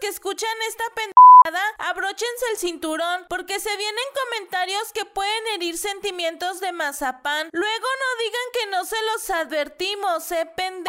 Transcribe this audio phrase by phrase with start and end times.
[0.00, 6.60] que escuchan esta pendejada, abróchense el cinturón porque se vienen comentarios que pueden herir sentimientos
[6.60, 7.50] de mazapán.
[7.52, 10.88] Luego no digan que no se los advertimos, eh, pende...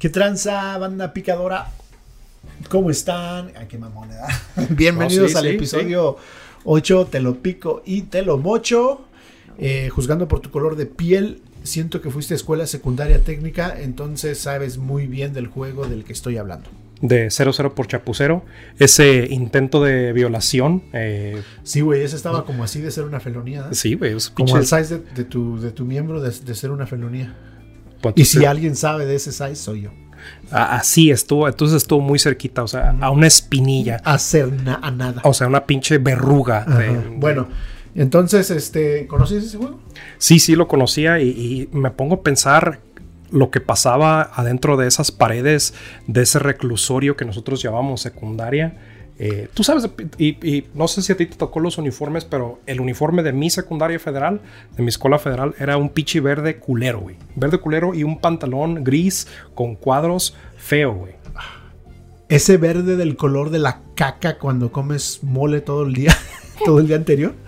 [0.00, 1.70] ¿Qué tranza, banda picadora?
[2.72, 3.52] ¿Cómo están?
[3.54, 4.26] Ay, qué mamoneda.
[4.70, 6.16] Bienvenidos No, sí, al sí, episodio
[6.64, 9.02] 8, te lo pico y te lo mocho.
[9.58, 14.38] Eh, juzgando por tu color de piel, siento que fuiste a escuela secundaria técnica, entonces
[14.38, 16.70] sabes muy bien del juego del que estoy hablando.
[17.02, 18.42] de 00 por Chapucero,
[18.78, 20.84] ese intento de violación.
[20.94, 23.66] eh, Sí, güey, ese estaba como así de ser una felonía.
[23.70, 23.74] ¿eh?
[23.74, 26.70] sí, güey, es Como el size de, de tu, de tu miembro de, de ser
[26.70, 27.34] una felonía.
[28.00, 29.90] pues, Y si entonces, alguien sabe de ese size, soy yo.
[30.50, 34.90] A- así estuvo, entonces estuvo muy cerquita, o sea, a una espinilla, Hacer na- a
[34.90, 35.20] nada.
[35.24, 36.64] o sea, una pinche verruga.
[36.64, 37.16] de-.
[37.16, 37.48] Bueno,
[37.94, 39.80] entonces, este, ¿conocías ese juego?
[40.18, 42.80] Sí, sí lo conocía y, y me pongo a pensar
[43.30, 45.72] lo que pasaba adentro de esas paredes
[46.06, 48.76] de ese reclusorio que nosotros llamamos secundaria.
[49.18, 52.60] Eh, Tú sabes, y, y no sé si a ti te tocó los uniformes, pero
[52.66, 54.40] el uniforme de mi secundaria federal,
[54.76, 57.16] de mi escuela federal, era un pichi verde culero, güey.
[57.36, 61.14] Verde culero y un pantalón gris con cuadros feo, güey.
[62.28, 66.16] Ese verde del color de la caca cuando comes mole todo el día,
[66.64, 67.34] todo el día anterior.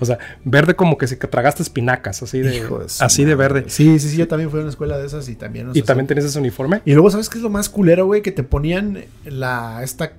[0.00, 2.62] O sea, verde como que si tragaste espinacas, así de,
[3.00, 3.64] así de verde.
[3.68, 5.82] Sí, sí, sí, yo también fui a una escuela de esas y también nos ¿Y
[5.82, 6.82] también tienes ese uniforme?
[6.84, 8.20] Y luego, ¿sabes qué es lo más culero, güey?
[8.20, 10.12] Que te ponían la, esta,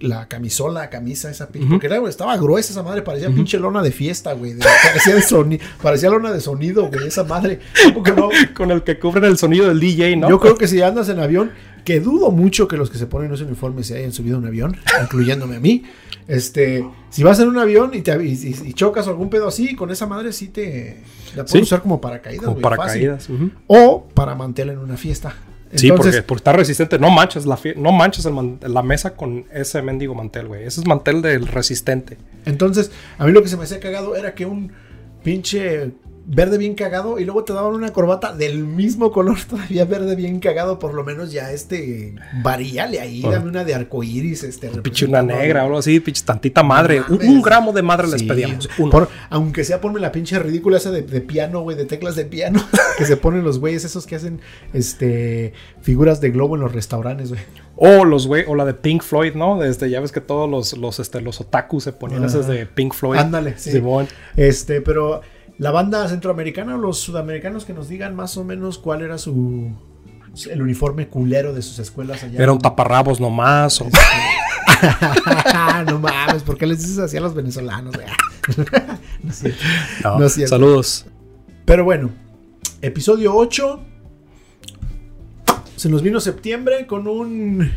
[0.00, 1.68] la camisola, camisa, esa pinche.
[1.68, 4.54] Porque era, güey, estaba gruesa esa madre, parecía pinche lona de fiesta, güey.
[4.54, 7.58] de- parecía, de soni- parecía lona de sonido, güey, esa madre.
[7.84, 8.28] ¿Cómo que no?
[8.56, 10.28] Con el que cubren el sonido del DJ, ¿no?
[10.28, 11.50] Yo creo que si andas en avión,
[11.84, 14.46] que dudo mucho que los que se ponen ese uniforme se hayan subido a un
[14.46, 15.84] avión, incluyéndome a mí.
[16.28, 19.90] Este, si vas en un avión y, te, y, chocas o algún pedo así, con
[19.90, 21.02] esa madre sí te
[21.34, 21.58] la puedes Sí.
[21.60, 22.76] usar como paracaídas, Como fácil.
[22.78, 23.28] paracaídas.
[23.66, 25.34] O para mantenerla en una fiesta.
[25.74, 26.98] Sí, porque, porque está resistente.
[26.98, 30.64] No manches la, no manches man- la mesa con ese mendigo mantel, güey.
[30.64, 32.16] Ese es mantel del resistente.
[32.46, 34.72] Entonces, a mí lo que se me hacía cagado era que un
[35.22, 35.90] pinche
[36.30, 40.40] verde bien cagado y luego te daban una corbata del mismo color, todavía verde bien
[40.40, 45.22] cagado, por lo menos ya este varíale ahí, dame una de arcoíris, este Pinche una
[45.22, 45.78] negra o algo.
[45.78, 47.02] así, pinche tantita madre.
[47.08, 48.68] Un, gramo de madre les pedíamos.
[48.90, 52.26] Por- aunque sea ponme la pinche ridícula esa de, de piano, güey, de teclas de
[52.26, 52.62] piano,
[52.98, 54.40] que se ponen los güeyes esos que hacen
[54.74, 57.40] este figuras de globo en los restaurantes, güey.
[57.76, 59.58] O los güey, o la de Pink Floyd, ¿no?
[59.58, 62.92] Desde ya ves que todos los, los, este, los otakus se ponían esas de Pink
[62.92, 63.18] Floyd.
[63.18, 63.70] Ándale, sí.
[63.70, 64.08] Simón.
[64.36, 65.22] Este, pero
[65.58, 69.72] la banda centroamericana o los sudamericanos que nos digan más o menos cuál era su
[70.50, 72.40] el uniforme culero de sus escuelas allá.
[72.40, 73.80] Era un taparrabos nomás.
[73.80, 73.88] O,
[75.86, 77.94] no mames, ¿por qué les dices así a los venezolanos?
[77.96, 78.06] güey?
[79.24, 79.64] no es cierto.
[80.04, 80.54] no, No es cierto.
[80.54, 81.06] saludos.
[81.64, 82.10] Pero bueno,
[82.80, 83.80] episodio 8.
[85.74, 87.70] Se nos vino septiembre con un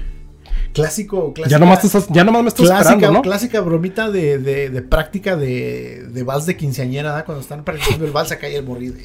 [0.74, 3.22] clásico, clásica, Ya nomás, estás- ya nomás me estás clásica, esperando, ¿no?
[3.22, 7.26] clásica bromita de, de- de práctica de, de vals de quinceañera, ¿verdad?
[7.26, 8.96] Cuando están practicando el vals acá y el morrido.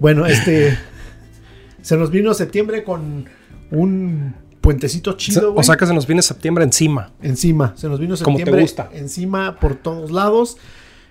[0.00, 0.76] Bueno, este.
[1.82, 3.26] Se nos vino septiembre con
[3.70, 7.12] un puentecito chido, o sea que se nos viene septiembre encima.
[7.22, 8.90] Encima, se nos vino Como te septiembre gusta.
[8.92, 10.58] encima por todos lados.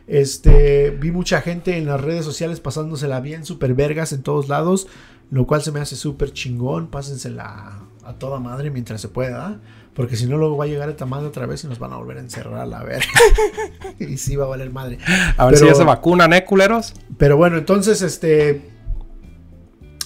[0.07, 4.87] Este, vi mucha gente en las redes sociales pasándosela bien, super vergas en todos lados,
[5.31, 6.87] lo cual se me hace súper chingón.
[6.87, 7.79] Pásensela
[8.09, 9.59] a toda madre mientras se pueda,
[9.93, 11.97] porque si no, luego va a llegar esta madre otra vez y nos van a
[11.97, 13.05] volver a encerrar a la verga.
[13.99, 14.97] y sí va a valer madre.
[15.37, 16.93] A ver Pero- si ya se vacunan, ¿eh, culeros?
[17.17, 18.61] Pero bueno, entonces, este.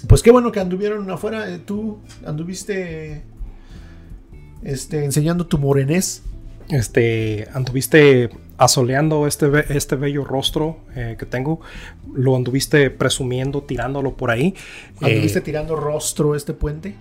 [0.07, 1.49] Pues qué bueno que anduvieron afuera.
[1.49, 3.23] eh, Tú anduviste.
[4.63, 6.23] Este, enseñando tu morenés.
[6.69, 11.59] este, anduviste asoleando este, be- este bello rostro eh, que tengo,
[12.13, 14.55] lo anduviste presumiendo, tirándolo por ahí,
[15.01, 16.95] Anduviste eh, tirando rostro este puente.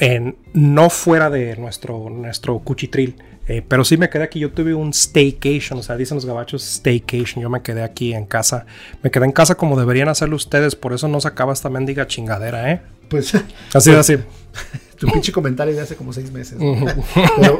[0.00, 3.16] En- no fuera de nuestro, nuestro cuchitril,
[3.48, 6.62] eh, pero sí me quedé aquí, yo tuve un staycation, o sea, dicen los gabachos
[6.64, 8.66] staycation, yo me quedé aquí en casa,
[9.02, 12.06] me quedé en casa como deberían hacerlo ustedes, por eso no se acaba esta mendiga
[12.06, 12.80] chingadera, ¿eh?
[13.08, 13.32] Pues
[13.72, 14.16] Así, así.
[14.98, 16.58] tu pinche comentario de hace como seis meses.
[17.38, 17.58] pero,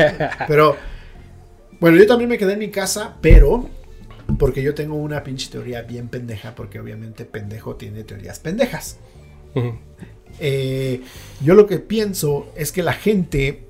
[0.49, 0.77] pero,
[1.79, 3.69] bueno, yo también me quedé en mi casa, pero
[4.39, 8.99] porque yo tengo una pinche teoría bien pendeja, porque obviamente pendejo tiene teorías pendejas.
[10.41, 11.03] Eh,
[11.43, 13.67] yo lo que pienso es que la gente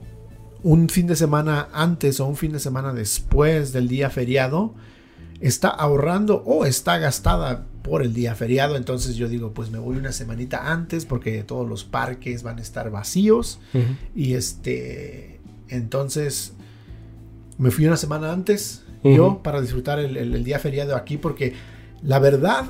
[0.63, 4.75] un fin de semana antes o un fin de semana después del día feriado
[5.41, 8.77] está ahorrando o está gastada por el día feriado.
[8.77, 12.63] Entonces yo digo, pues me voy una semanita antes porque todos los parques van a
[12.63, 13.61] estar vacíos.
[14.15, 16.53] Y este, entonces
[17.59, 18.83] Me fui una semana antes,
[19.17, 21.55] yo, para disfrutar el, el- el día feriado aquí, porque
[22.03, 22.65] la verdad,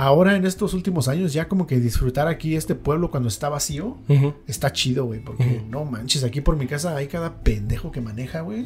[0.00, 3.98] ahora en estos últimos años, ya como que disfrutar aquí este pueblo cuando está vacío,
[4.46, 8.40] está chido, güey, porque no manches, aquí por mi casa hay cada pendejo que maneja,
[8.40, 8.64] güey.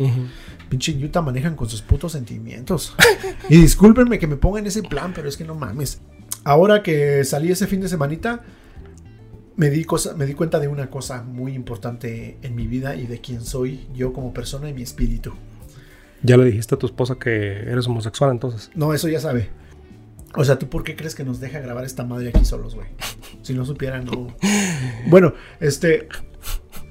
[0.68, 2.94] Pinche en Utah manejan con sus putos sentimientos.
[3.50, 6.00] y discúlpenme que me ponga en ese plan, pero es que no mames.
[6.44, 8.42] Ahora que salí ese fin de semanita,
[9.56, 13.08] me di, cosa, me di cuenta de una cosa muy importante en mi vida y
[13.08, 15.32] de quién soy yo como persona y mi espíritu.
[16.22, 18.70] Ya le dijiste a tu esposa que eres homosexual entonces.
[18.76, 19.50] No, eso ya sabe.
[20.36, 22.88] O sea, ¿tú por qué crees que nos deja grabar esta madre aquí solos, güey?
[23.42, 24.34] Si no supieran, no.
[25.06, 26.08] Bueno, este.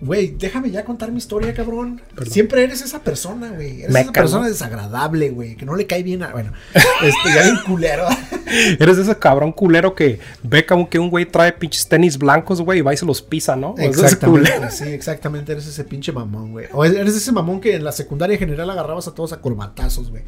[0.02, 2.02] Güey, déjame ya contar mi historia, cabrón.
[2.14, 2.34] Perdón.
[2.34, 3.84] Siempre eres esa persona, güey.
[3.84, 5.56] Eres Me esa persona desagradable, güey.
[5.56, 6.32] Que no le cae bien a.
[6.32, 8.06] Bueno, este, ya bien culero.
[8.80, 12.80] Eres ese cabrón culero que ve como que un güey trae pinches tenis blancos, güey,
[12.80, 13.76] y va y se los pisa, ¿no?
[13.78, 14.52] Exactamente.
[14.72, 15.54] Sí, exactamente.
[15.54, 16.68] Eres ese pinche mamón, güey.
[16.74, 20.24] O eres ese mamón que en la secundaria general agarrabas a todos a corbatazos, güey.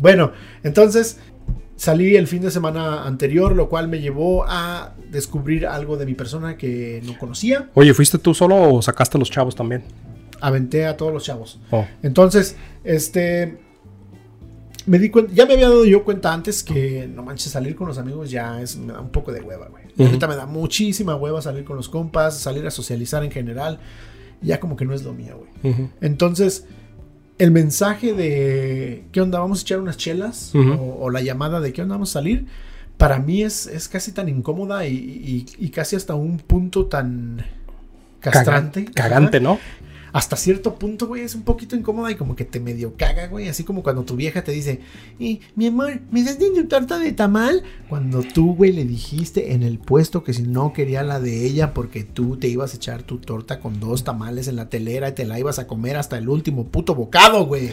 [0.00, 0.32] Bueno,
[0.62, 1.18] entonces
[1.78, 6.14] salí el fin de semana anterior, lo cual me llevó a descubrir algo de mi
[6.14, 7.70] persona que no conocía.
[7.74, 9.84] Oye, ¿fuiste tú solo o sacaste a los chavos también?
[10.40, 11.58] Aventé a todos los chavos.
[11.70, 11.86] Oh.
[12.02, 13.58] Entonces, este.
[14.86, 17.88] Me di cuenta, ya me había dado yo cuenta antes que no manches, salir con
[17.88, 19.84] los amigos ya es, me da un poco de hueva, güey.
[19.98, 23.80] Ahorita me da muchísima hueva salir con los compas, salir a socializar en general.
[24.40, 25.90] Ya como que no es lo mío, güey.
[26.00, 26.66] Entonces,
[27.38, 29.38] el mensaje de ¿qué onda?
[29.40, 30.52] ¿Vamos a echar unas chelas?
[30.54, 31.94] O, o la llamada de ¿qué onda?
[31.94, 32.46] ¿Vamos a salir?
[32.96, 37.44] Para mí es, es casi tan incómoda y, y- y casi hasta un punto tan
[38.20, 38.86] castrante.
[38.86, 39.40] Caga- cagante.
[39.40, 39.58] ¿no?
[40.12, 43.48] Hasta cierto punto, güey, es un poquito incómoda y como que te medio caga, güey.
[43.48, 44.80] Así como cuando tu vieja te dice,
[45.20, 47.62] "Eh, mi amor, ¿me das de tu torta de tamal?
[47.88, 51.74] Cuando tú, güey, le dijiste en el puesto que si no quería la de ella
[51.74, 55.12] porque tú te ibas a echar tu torta con dos tamales en la telera y
[55.12, 57.70] te la ibas a comer hasta el último puto bocado, güey.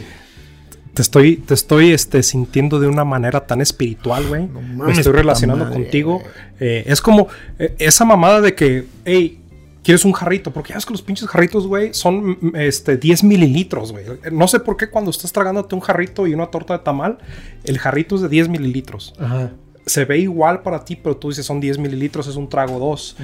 [0.96, 4.46] Te estoy, te estoy este, sintiendo de una manera tan espiritual, güey.
[4.46, 6.22] No Me estoy relacionando madre, contigo.
[6.58, 7.28] Eh, es como
[7.58, 9.38] eh, esa mamada de que, hey,
[9.86, 10.52] ¿quieres un jarrito?
[10.52, 14.04] Porque ya ves que los pinches jarritos, güey, son mm, este, 10 mililitros, güey.
[14.32, 17.18] No sé por qué cuando estás tragándote un jarrito y una torta de tamal,
[17.62, 19.14] el jarrito es de 10 mililitros.
[19.16, 19.52] Ajá.
[19.86, 23.16] Se ve igual para ti, pero tú dices son 10 mililitros, es un trago 2.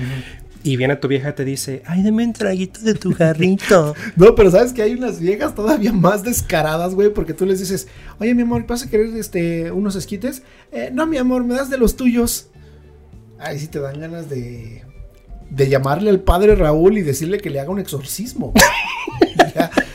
[0.63, 3.97] Y viene tu vieja y te dice, ay, deme un traguito de tu jarrito.
[4.17, 7.89] No, pero sabes que hay unas viejas todavía más descaradas, güey, porque tú les dices,
[8.21, 10.45] oye, mi amor, ¿vas a querer este, unos esquites?
[10.71, 12.51] "Eh, no, mi amor, me das de los tuyos.
[13.41, 14.85] Ay, sí te dan ganas de,
[15.55, 18.53] de llamarle al padre Raúl y decirle que le haga un exorcismo.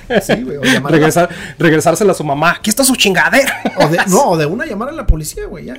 [0.10, 1.28] Ya, sí, güey, o, Regresar,
[1.60, 2.52] regresársela a su mamá.
[2.52, 3.62] Aquí está su chingadera.
[3.76, 5.76] o de, no, o de una llamar a la policía, güey, ya.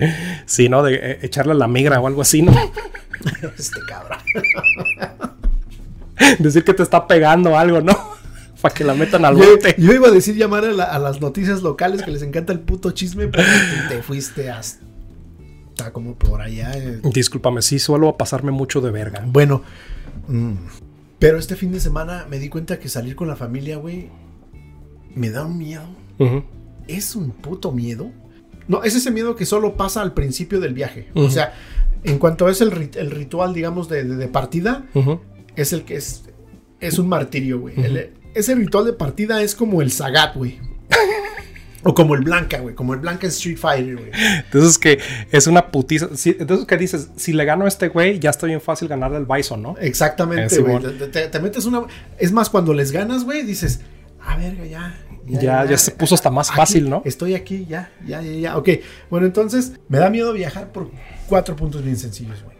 [0.47, 0.83] Sí, ¿no?
[0.83, 2.53] De eh, echarle a la migra o algo así, ¿no?
[3.59, 4.19] Este cabrón.
[6.39, 7.97] Decir que te está pegando algo, ¿no?
[8.61, 9.75] Para que la metan al bote.
[9.79, 12.61] yo iba a decir llamar a, la- a las noticias locales que les encanta el
[12.61, 13.45] puto chisme, pero
[13.89, 14.85] te fuiste hasta
[15.93, 16.73] como por allá.
[16.77, 17.01] eh.
[17.03, 19.25] Discúlpame, sí suelo pasarme mucho de verga.
[19.27, 19.63] Bueno,
[20.29, 20.53] mm,
[21.19, 24.09] pero este fin de semana me di cuenta que salir con la familia, güey,
[25.15, 25.85] me da un miedo.
[26.87, 28.11] Es un puto miedo.
[28.67, 31.09] No, es ese miedo que solo pasa al principio del viaje.
[31.15, 31.55] O sea,
[32.05, 34.85] en cuanto es el, rit- el ritual, digamos, de, de- de partida,
[35.57, 36.25] es el que es,
[36.81, 37.75] es un martirio, güey.
[38.35, 40.61] Ese ritual de partida es como el Sagat, güey.
[41.85, 42.75] O como el Blanca, güey.
[42.75, 44.11] Como el Blanca en Street Fighter, güey.
[44.45, 44.99] Entonces que
[45.31, 46.09] es una putiza.
[46.25, 49.27] Entonces que dices, si le gano a este güey, ya está bien fácil ganarle al
[49.27, 49.77] Bison, ¿no?
[49.81, 50.79] Exactamente, Eh, güey.
[50.81, 51.83] Te, te- te metes una.
[52.19, 53.81] Es más, cuando les ganas, güey, dices,
[54.21, 54.99] ah, verga, ya.
[55.27, 57.03] Ya- ya se puso hasta más Aquí, fácil, ¿no?
[57.05, 58.57] Estoy aquí, ya, ya, ya, ya.
[58.57, 58.71] Ok,
[59.11, 60.91] bueno, entonces me da miedo viajar por
[61.29, 62.57] cuatro puntos bien sencillos, güey.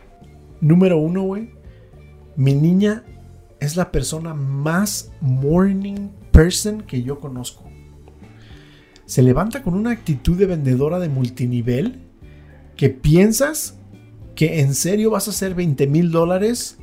[0.61, 1.51] Número uno, güey.
[2.37, 3.05] Mi niña
[3.59, 7.68] es la persona más morning person que yo conozco.
[9.09, 12.03] Se levanta con una actitud de vendedora de multinivel
[12.77, 13.79] que piensas
[14.35, 16.77] que en serio vas a hacer 20 mil dólares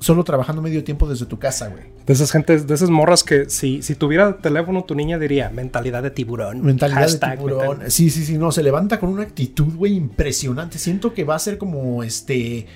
[0.00, 1.84] solo trabajando medio tiempo desde tu casa, güey.
[2.04, 6.02] De esas gentes, de esas morras que si, si tuviera teléfono, tu niña diría mentalidad
[6.02, 6.60] de tiburón.
[6.60, 7.78] Mentalidad Hashtag de tiburón.
[7.86, 10.78] Sí, sí, sí, no, se levanta con una actitud, güey, impresionante.
[10.78, 12.66] Siento que va a ser como este.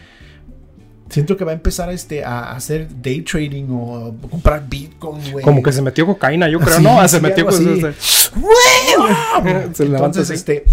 [1.11, 5.45] Siento que va a empezar este, a hacer day trading o comprar Bitcoin, güey.
[5.45, 7.09] Como que se metió cocaína, yo creo, Sí, ¿no?
[7.09, 7.65] se metió así.
[9.75, 10.35] Se levanta Entonces, así.
[10.35, 10.65] este.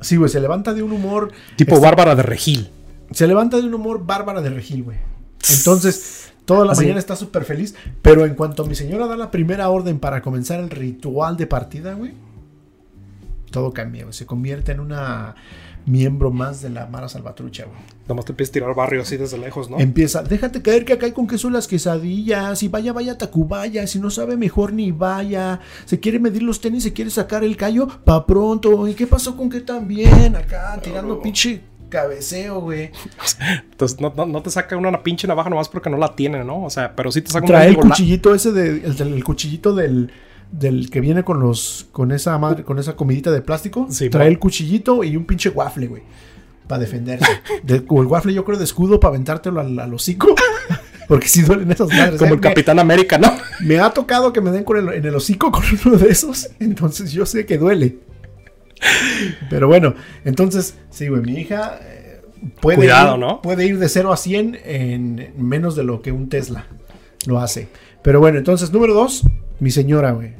[0.00, 1.32] Sí, güey, se levanta de un humor.
[1.56, 2.68] Tipo este, Bárbara de Regil.
[3.10, 4.96] Se levanta de un humor bárbara de regil, güey.
[5.56, 6.82] Entonces, toda la Así.
[6.82, 7.74] mañana está súper feliz.
[8.02, 11.94] Pero en cuanto mi señora da la primera orden para comenzar el ritual de partida,
[11.94, 12.12] güey,
[13.54, 14.12] todo cambia, güey.
[14.12, 15.36] Se convierte en una
[15.86, 17.76] miembro más de la Mara Salvatrucha, güey.
[18.08, 19.78] Nomás te empiezas a tirar barrio así desde lejos, ¿no?
[19.78, 22.62] Empieza, déjate caer que acá hay con queso las quesadillas.
[22.64, 23.86] Y vaya, vaya Tacubaya.
[23.86, 25.60] Si no sabe mejor ni vaya.
[25.84, 27.86] Se quiere medir los tenis, se quiere sacar el callo.
[28.04, 28.88] Pa' pronto.
[28.88, 30.34] ¿Y qué pasó con que también?
[30.34, 32.90] Acá tirando pinche cabeceo, güey.
[33.70, 36.64] Entonces no, no- no te saca una pinche navaja nomás porque no la tiene, ¿no?
[36.64, 40.10] O sea, pero sí te saca Trae el cuchillito ese de, el cuchillito del,
[40.52, 43.86] del que viene con los con esa madre, con esa comidita de plástico.
[43.90, 46.02] Sí, Trae el cuchillito y un pinche waffle, güey.
[46.66, 47.26] Para defenderse.
[47.62, 50.34] De- o el waffle, yo creo, de escudo para aventártelo al, al hocico.
[51.08, 52.18] Porque si duelen esas madres.
[52.18, 52.34] Como ¿eh?
[52.34, 53.30] el Capitán América, ¿no?
[53.60, 56.08] Me, me ha tocado que me den con el- en el hocico con uno de
[56.10, 56.48] esos.
[56.60, 57.98] Entonces yo sé que duele.
[59.50, 62.20] Pero bueno, entonces, sí, güey, mi hija eh,
[62.60, 63.40] puede, Cuidado, ir, ¿no?
[63.42, 66.66] puede ir de 0 a 100 en menos de lo que un Tesla
[67.26, 67.68] lo hace.
[68.04, 69.24] Pero bueno, entonces, número 2,
[69.60, 70.34] mi señora, güey.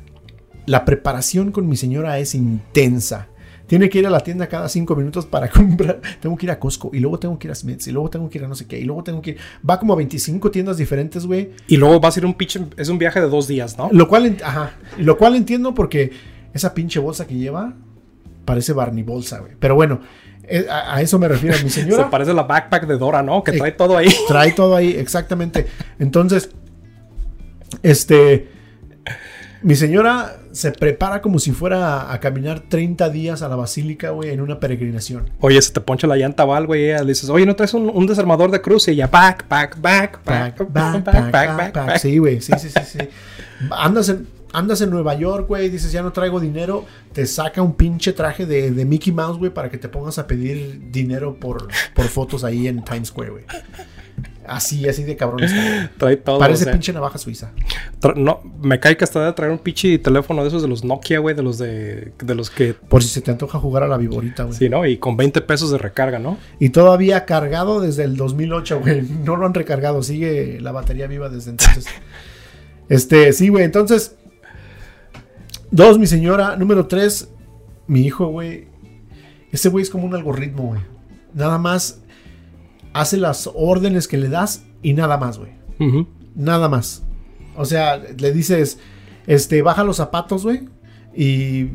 [0.66, 3.26] La preparación con mi señora es intensa.
[3.66, 6.00] Tiene que ir a la tienda cada 5 minutos para comprar.
[6.20, 8.28] Tengo que ir a Costco y luego tengo que ir a Smith's y luego tengo
[8.28, 9.38] que ir a no sé qué y luego tengo que ir.
[9.68, 11.52] Va como a 25 tiendas diferentes, güey.
[11.66, 12.60] Y luego vas a ir un pinche.
[12.76, 13.88] Es un viaje de dos días, ¿no?
[13.90, 16.12] Lo cual, ajá, lo cual entiendo porque
[16.52, 17.72] esa pinche bolsa que lleva
[18.44, 19.52] parece Barney bolsa, güey.
[19.58, 20.00] Pero bueno,
[20.46, 22.10] eh, a, a eso me refiero mi Se señora.
[22.10, 23.42] parece a la backpack de Dora, ¿no?
[23.42, 24.08] Que Eh, trae todo ahí.
[24.28, 25.66] Trae todo ahí, exactamente.
[25.98, 26.50] Entonces,
[27.84, 28.48] este,
[29.62, 34.30] mi señora se prepara como si fuera a caminar 30 días a la basílica, güey,
[34.30, 35.30] en una peregrinación.
[35.40, 37.74] Oye, se te poncha la llanta o algo y ella le dices, oye, ¿no traes
[37.74, 38.92] un, un desarmador de cruce?
[38.92, 41.98] Y ella, back, back, back, back, Back, back, back, back, back.
[41.98, 42.98] Sí, güey, sí, sí, sí, sí.
[43.70, 47.74] Andas en, andas en Nueva York, güey, dices, ya no traigo dinero, te saca un
[47.74, 51.68] pinche traje de, de Mickey Mouse, güey, para que te pongas a pedir dinero por,
[51.94, 53.44] por fotos ahí en Times Square, güey.
[54.46, 55.90] Así, así de cabrón está.
[55.98, 56.38] Trae todo.
[56.38, 57.52] Parece o sea, pinche navaja suiza.
[58.00, 60.84] tra- no, me cae que hasta de traer un pinche teléfono de esos de los
[60.84, 62.74] Nokia, güey, de los de, de los que...
[62.74, 64.56] Por si se te antoja jugar a la viborita, güey.
[64.58, 64.86] Sí, ¿no?
[64.86, 66.36] Y con 20 pesos de recarga, ¿no?
[66.58, 69.02] Y todavía cargado desde el 2008, güey.
[69.02, 71.86] No lo han recargado, sigue la batería viva desde entonces.
[72.88, 73.64] este, sí, güey.
[73.64, 74.16] Entonces,
[75.70, 76.56] dos, mi señora.
[76.56, 77.28] Número tres,
[77.86, 78.68] mi hijo, güey.
[79.52, 80.80] Ese güey es como un algoritmo, güey.
[81.32, 82.00] Nada más
[82.94, 85.52] hace las órdenes que le das y nada más, güey.
[86.34, 87.02] Nada más.
[87.56, 88.78] O sea, le dices,
[89.26, 90.68] este, baja los zapatos, güey.
[91.14, 91.68] Y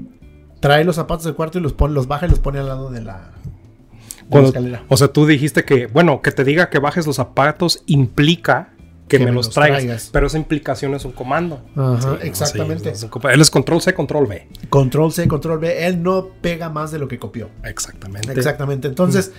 [0.60, 2.90] trae los zapatos del cuarto y los pone, los baja y los pone al lado
[2.90, 4.84] de la, de la Cuando- escalera.
[4.90, 8.74] o sea, tú dijiste que, bueno, que te diga que bajes los zapatos implica
[9.08, 10.10] que, me, los traigas, traigas.
[10.14, 11.66] Pero esa implicación es un comando.
[11.76, 12.94] Ajá, Sí, exactamente.
[12.96, 14.48] sí, es él es control C, control B.
[14.70, 15.88] Control C, control B.
[15.88, 17.50] Él no pega más de lo que copió.
[17.64, 18.32] Exactamente.
[18.34, 18.88] Exactamente.
[18.88, 19.32] Entonces,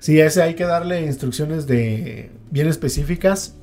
[0.00, 3.54] sí, ese hay que darle instrucciones de bien específicas.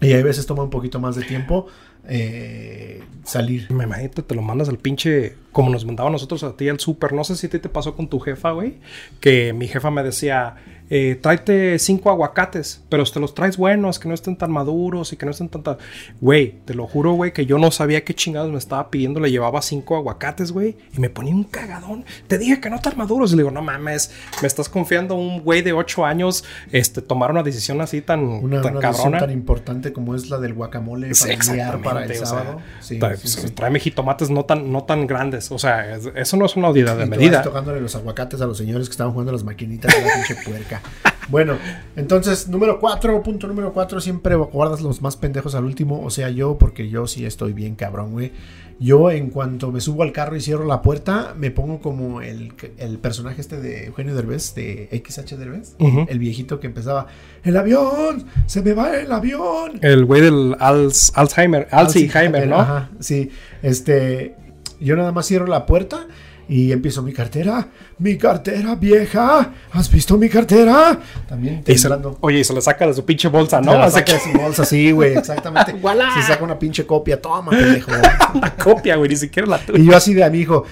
[0.00, 1.68] Y hay veces toma un poquito más de tiempo
[2.08, 3.70] eh, salir.
[3.70, 5.36] Me imagino te lo mandas al pinche.
[5.52, 7.12] Como nos mandaba nosotros a ti al súper.
[7.12, 8.78] No sé si a ti te pasó con tu jefa, güey.
[9.20, 10.54] Que mi jefa me decía:
[10.88, 15.16] eh, tráete cinco aguacates, pero te los traes buenos, que no estén tan maduros y
[15.16, 15.62] que no estén tan.
[15.62, 15.76] tan-".
[16.22, 19.20] Güey, te lo juro, güey, que yo no sabía qué chingados me estaba pidiendo.
[19.20, 22.06] Le llevaba cinco aguacates, güey, y me ponía un cagadón.
[22.28, 23.32] Te dije que no tan maduros.
[23.32, 27.30] Y le digo: No mames, me estás confiando un güey de ocho años este, tomar
[27.30, 29.18] una decisión así tan, Una, tan una decisión cabrona.
[29.18, 32.60] tan importante como es la del guacamole Sí, familiar para el exactamente, o sea, sábado.
[32.80, 33.38] Sí, trae- sí, sí.
[33.42, 35.41] pues, Tráeme jitomates no tan, no tan grandes.
[35.50, 37.42] O sea, es- eso no es una unidad de Y medida.
[37.42, 40.36] tocándole los aguacates a los señores que estaban jugando a las maquinitas de la pinche
[40.44, 40.80] puerca.
[41.28, 41.56] Bueno,
[41.96, 46.02] entonces, número 4, punto número 4, siempre guardas los más pendejos al último.
[46.04, 48.32] O sea, yo, porque yo sí estoy bien cabrón, güey.
[48.80, 52.52] Yo, en cuanto me subo al carro y cierro la puerta, me pongo como el,
[52.78, 55.76] el personaje este de Eugenio Derbez, de XH Derbez.
[56.08, 57.06] El viejito que empezaba,
[57.44, 58.24] ¡El avión!
[58.46, 59.78] ¡Se me va el avión!
[59.82, 62.60] El güey del Alz- Alzheimer, Alzheimer, ¿no?
[62.60, 63.30] Ajá, sí.
[63.62, 64.34] Este,
[64.82, 66.06] yo nada más cierro la puerta
[66.48, 70.98] y empiezo mi cartera, mi cartera vieja, ¿has visto mi cartera?
[71.28, 72.18] También se- temblando.
[72.20, 73.74] oye, y se le saca de su pinche bolsa, Se ¿no?
[73.78, 75.72] la Así saca de su bolsa, sí, güey, exactamente.
[76.14, 77.90] Se saca una pinche copia, toma, pendejo.
[78.34, 79.78] una copia, güey, ni siquiera la tuya.
[79.78, 80.64] y yo así de a mi hijo.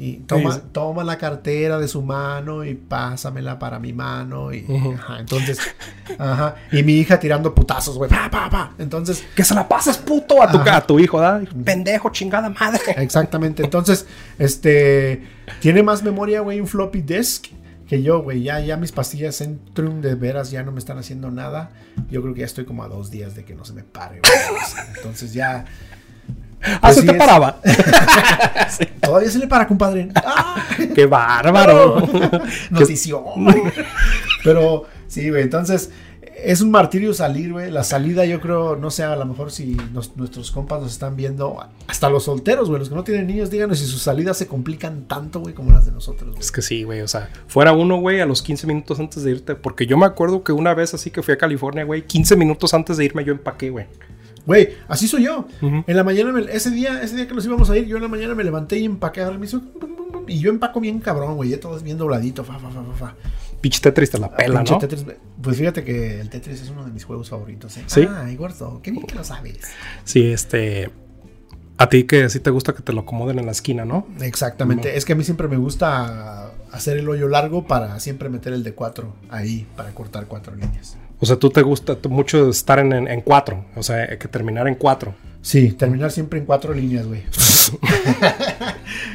[0.00, 4.54] Y toma, toma la cartera de su mano y pásamela para mi mano.
[4.54, 4.64] Y,
[4.96, 5.58] ajá, entonces,
[6.16, 6.54] ajá.
[6.70, 8.08] Y mi hija tirando putazos, güey.
[8.08, 8.74] Pa, pa, pa.
[8.78, 11.42] Entonces, Que se la pases puto a tu, a tu hijo, ¿verdad?
[11.64, 12.80] Pendejo, chingada madre.
[12.96, 13.64] Exactamente.
[13.64, 14.06] Entonces,
[14.38, 15.24] este
[15.60, 17.46] tiene más memoria, güey, un floppy disk
[17.88, 18.44] que yo, güey.
[18.44, 21.70] Ya, ya mis pastillas Centrum de veras ya no me están haciendo nada.
[22.08, 24.20] Yo creo que ya estoy como a dos días de que no se me pare,
[24.20, 24.94] güey.
[24.96, 25.64] Entonces ya.
[26.62, 27.60] Ah, pues se sí te es- paraba.
[29.00, 30.08] Todavía se le para, compadre.
[30.14, 30.64] ¡Ah!
[30.94, 32.02] Qué bárbaro.
[32.70, 33.22] Notición.
[34.44, 35.42] Pero sí, güey.
[35.42, 35.90] Entonces,
[36.44, 37.70] es un martirio salir, güey.
[37.70, 41.16] La salida, yo creo, no sé, a lo mejor si nos- nuestros compas nos están
[41.16, 44.46] viendo, hasta los solteros, güey, los que no tienen niños, díganos si sus salidas se
[44.46, 46.40] complican tanto, güey, como las de nosotros, güey.
[46.40, 47.00] Es que sí, güey.
[47.00, 49.54] O sea, fuera uno, güey, a los 15 minutos antes de irte.
[49.54, 52.74] Porque yo me acuerdo que una vez así que fui a California, güey, 15 minutos
[52.74, 53.86] antes de irme yo empaqué, güey.
[54.48, 55.46] Güey, así soy yo.
[55.60, 58.02] En la mañana, me- ese día, ese día que nos íbamos a ir, yo en
[58.02, 59.48] la mañana me levanté y empaqué a dormir.
[60.26, 61.50] Y yo empaco bien cabrón, güey.
[61.50, 62.42] Ya todo es bien dobladito.
[62.44, 63.14] Fa, fa, fa, fa, fa.
[63.60, 64.78] Pinche Tetris te la pela, Pinche ¿no?
[64.78, 65.04] Tetris,
[65.42, 67.76] pues fíjate que el Tetris es uno de mis juegos favoritos.
[67.76, 67.82] ¿eh?
[67.86, 68.08] ¿Sí?
[68.10, 69.58] Ay, gordo, qué bien que lo sabes.
[70.04, 70.90] Sí, este.
[71.76, 74.06] A ti que sí te gusta que te lo acomoden en la esquina, ¿no?
[74.20, 74.96] Exactamente.
[74.96, 78.64] Es que a mí siempre me gusta hacer el hoyo largo para siempre meter el
[78.64, 80.96] de 4 ahí, para cortar cuatro líneas.
[81.20, 83.64] O sea, tú te gusta mucho estar en, en, en cuatro.
[83.76, 85.14] O sea, que terminar en cuatro.
[85.42, 87.22] Sí, terminar siempre en cuatro líneas, güey.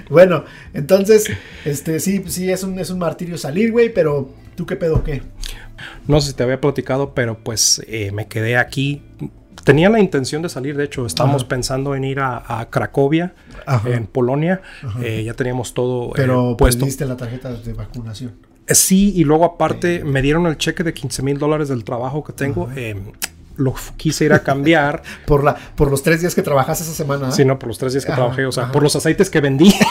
[0.09, 0.43] bueno,
[0.73, 1.25] entonces,
[1.65, 5.21] este, sí, sí, es un, es un martirio salir, güey, pero ¿tú qué pedo qué?
[6.07, 9.01] No sé si te había platicado, pero pues eh, me quedé aquí.
[9.63, 11.49] Tenía la intención de salir, de hecho, estábamos Ajá.
[11.49, 13.33] pensando en ir a, a Cracovia,
[13.65, 13.89] Ajá.
[13.89, 14.61] en Polonia.
[15.01, 16.81] Eh, ya teníamos todo eh, Pero puesto.
[16.81, 18.33] perdiste la tarjeta de vacunación.
[18.67, 22.23] Eh, Sí, y luego aparte me dieron el cheque de 15 mil dólares del trabajo
[22.23, 22.69] que tengo.
[22.75, 22.95] eh,
[23.55, 26.93] lo f- quise ir a cambiar, Por, la, por los tres días que trabajaste esa
[26.93, 27.31] semana.
[27.31, 28.71] sí, no, por los tres días que Ajá, trabajé, o sea, ajá.
[28.71, 29.71] por los aceites que vendí.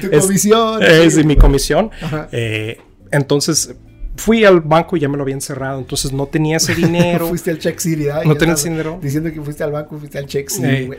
[0.00, 0.82] Tu Es- comisión.
[0.82, 1.90] es mi comisión.
[2.32, 2.78] Eh,
[3.10, 3.74] entonces
[4.16, 7.28] fui al banco y ya me lo habían cerrado, entonces no tenía ese dinero.
[7.28, 8.24] fuiste al Check City, ¿verdad?
[8.24, 8.98] No tenías dinero.
[9.00, 10.86] Diciendo que fuiste al banco, fuiste al Check City, Ey.
[10.86, 10.98] güey.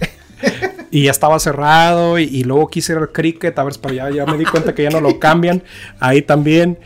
[0.94, 4.12] Y ya estaba cerrado y, y luego quise ir al cricket, a ver, pero ya,
[4.12, 5.64] ya me di cuenta que ya no lo cambian.
[6.00, 6.78] Ahí también.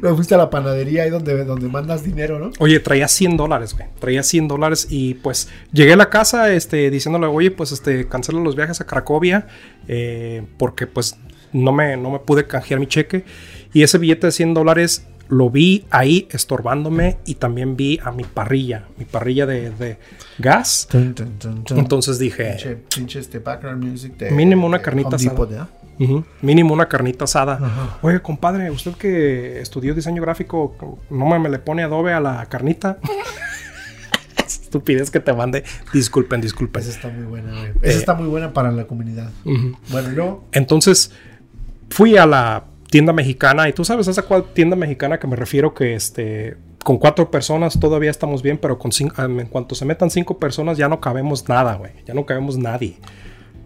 [0.00, 2.50] Luego fuiste a la panadería ahí donde, donde mandas dinero, ¿no?
[2.58, 3.88] Oye, traía 100 dólares, güey.
[3.98, 8.40] Traía 100 dólares y pues llegué a la casa este, diciéndole, oye, pues este, cancela
[8.40, 9.46] los viajes a Cracovia
[9.88, 11.16] eh, porque pues
[11.52, 13.24] no me, no me pude canjear mi cheque.
[13.72, 18.22] Y ese billete de 100 dólares lo vi ahí estorbándome y también vi a mi
[18.24, 19.96] parrilla, mi parrilla de, de
[20.38, 20.86] gas.
[21.70, 25.68] Entonces dije, Pinche, pinche este background music de- Mínimo una carnita Depot, asada.
[25.68, 25.68] ¿verdad?
[25.98, 26.24] Ujú.
[26.42, 27.98] Mínimo una carnita asada.
[28.02, 30.76] Oye, compadre, usted que estudió diseño gráfico,
[31.08, 32.98] no me, me le pone adobe a la carnita.
[34.46, 35.64] Estupidez que te mande.
[35.92, 36.82] Disculpen, disculpen.
[36.82, 37.72] Esa está muy buena, güey.
[37.82, 38.00] Esa Eh.
[38.00, 39.30] está muy buena para la comunidad.
[39.90, 41.10] Bueno, luego, Entonces,
[41.90, 45.34] fui a la tienda mexicana y tú sabes a esa cual tienda mexicana que me
[45.34, 49.86] refiero que este con cuatro personas todavía estamos bien, pero con cinco, en cuanto se
[49.86, 51.92] metan cinco personas ya no cabemos nada, güey.
[52.04, 52.98] Ya no cabemos nadie.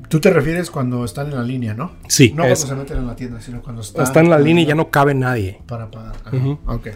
[0.08, 1.96] tú te refieres cuando están en la línea, ¿no?
[2.06, 4.04] Sí, No cuando se meten en la tienda, sino cuando están...
[4.04, 5.60] está en la línea y ya no cabe nadie.
[5.66, 6.14] Para pagar.
[6.32, 6.60] Ujú.
[6.66, 6.88] Ok.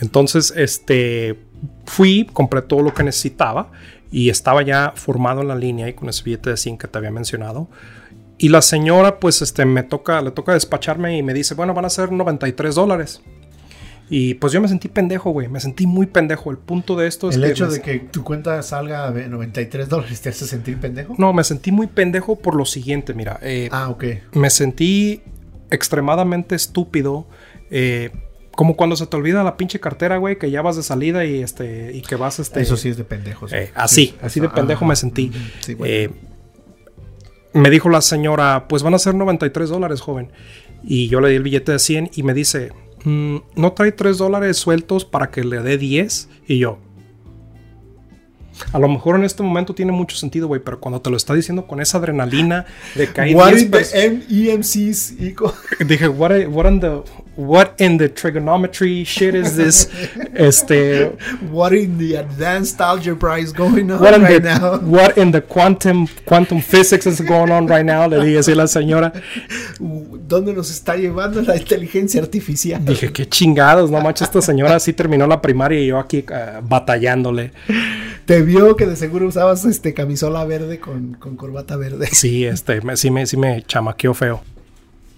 [0.00, 1.38] Entonces, este,
[1.86, 3.70] fui, compré todo lo que necesitaba
[4.10, 6.98] y estaba ya formado en la línea y con ese billete de 100 que te
[6.98, 7.68] había mencionado.
[8.38, 11.84] Y la señora, pues, este, me toca, le toca despacharme y me dice, bueno, van
[11.84, 13.20] a ser 93 dólares.
[14.10, 15.48] Y pues yo me sentí pendejo, güey.
[15.48, 16.50] Me sentí muy pendejo.
[16.50, 19.86] El punto de esto es El que hecho de que tu cuenta salga de 93
[19.90, 21.14] dólares te hace sentir pendejo.
[21.18, 23.38] No, me sentí muy pendejo por lo siguiente, mira.
[23.42, 24.04] eh, Ah, ok.
[24.32, 25.20] me sentí
[25.70, 27.26] extremadamente estúpido.
[27.70, 28.10] eh,
[28.52, 31.42] como cuando se te olvida la pinche cartera, güey, que ya vas de salida y
[31.42, 33.52] este y que vas este Eso sí es de pendejos.
[33.52, 34.88] eh, así, Sí, así eso- de pendejo ajá.
[34.88, 35.30] me sentí.
[35.60, 36.08] Sí, güey.
[37.54, 40.30] Me dijo la señora, pues van a ser 93 dólares, joven.
[40.84, 42.72] Y yo le di el billete de 100 y me dice,
[43.04, 46.28] "Mm, ¿no trae 3 dólares sueltos para que le dé 10?
[46.46, 46.78] Y yo,
[48.72, 51.32] a lo mejor en este momento tiene mucho sentido, güey, pero cuando te lo está
[51.34, 55.52] diciendo con esa adrenalina de hay What 10 in the pers- M- EMC's equal?
[55.86, 57.02] Dije, what, what in the
[57.38, 59.88] what in the trigonometry shit is this?
[60.34, 61.12] este,
[61.52, 64.78] What in the advanced algebra is going on what in right the now?
[64.82, 68.08] what in the quantum quantum physics is going on right now?
[68.08, 69.12] Le dije así a la señora.
[69.78, 72.84] ¿Dónde nos está llevando la inteligencia artificial?
[72.84, 76.60] Dije, qué chingados, no manches, esta señora sí terminó la primaria y yo aquí eh,
[76.62, 77.52] batallándole.
[78.26, 82.08] Te vio que de seguro usabas este camisola verde con, con corbata verde.
[82.10, 84.42] Sí, este, me- sí, me, sí me chamaqueó feo.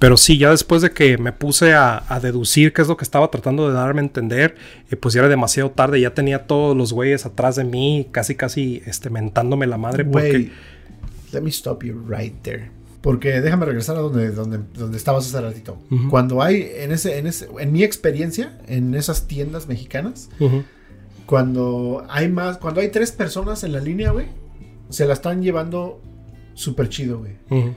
[0.01, 3.05] Pero sí, ya después de que me puse a, a deducir qué es lo que
[3.05, 4.57] estaba tratando de darme a entender,
[4.91, 8.35] eh, pues ya era demasiado tarde, ya tenía todos los güeyes atrás de mí, casi,
[8.35, 10.31] casi, este, mentándome la madre, porque...
[10.31, 10.53] Güey,
[11.33, 12.71] let me stop you right there.
[13.03, 15.79] Porque déjame regresar a donde, donde, donde estabas hace ratito.
[16.09, 20.31] Cuando hay, en ese, en ese, en mi experiencia, en esas tiendas mexicanas,
[21.27, 24.27] cuando hay más, cuando hay tres personas en la línea, güey,
[24.89, 26.01] se la están llevando
[26.55, 27.75] súper chido, güey.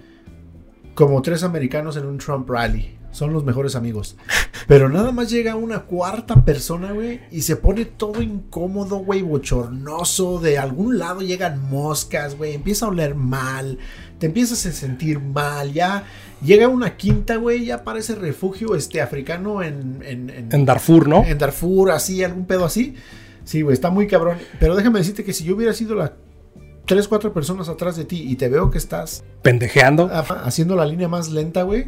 [0.93, 2.97] Como tres americanos en un Trump rally.
[3.11, 4.17] Son los mejores amigos.
[4.67, 10.39] Pero nada más llega una cuarta persona, güey, y se pone todo incómodo, güey, bochornoso.
[10.39, 13.77] De algún lado llegan moscas, güey, empieza a oler mal,
[14.17, 16.05] te empiezas a sentir mal, ya
[16.43, 21.23] llega una quinta, güey, ya parece refugio este africano en, en, En Darfur, ¿no?
[21.23, 22.95] en Darfur, así, algún pedo así.
[23.45, 24.37] Sí, güey, está muy cabrón.
[24.59, 26.13] Pero déjame decirte que si yo hubiera sido la
[26.93, 30.11] tres, cuatro personas atrás de ti y te veo que estás Pendejeando.
[30.13, 31.87] Haciendo la línea más lenta, güey.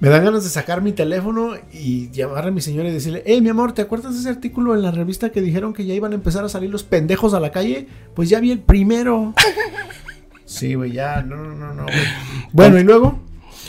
[0.00, 3.42] Me dan ganas de sacar mi teléfono y llamar a mi señora y decirle, hey,
[3.42, 6.12] mi amor, ¿te acuerdas de ese artículo en la revista que dijeron que ya iban
[6.12, 7.88] a empezar a salir los pendejos a la calle?
[8.14, 9.34] Pues ya vi el primero.
[10.46, 11.84] Sí, güey, ya, no, no, no, no.
[11.84, 11.96] güey.
[12.52, 13.20] Bueno, y luego,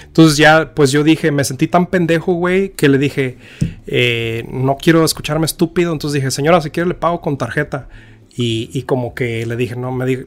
[0.04, 3.38] Entonces ya, pues yo dije, me sentí tan pendejo, güey, que le dije,
[3.86, 5.94] eh, no quiero escucharme estúpido.
[5.94, 7.88] Entonces dije, señora, si quiere le pago con tarjeta.
[8.36, 10.24] Y, y como que le dije, no, me di-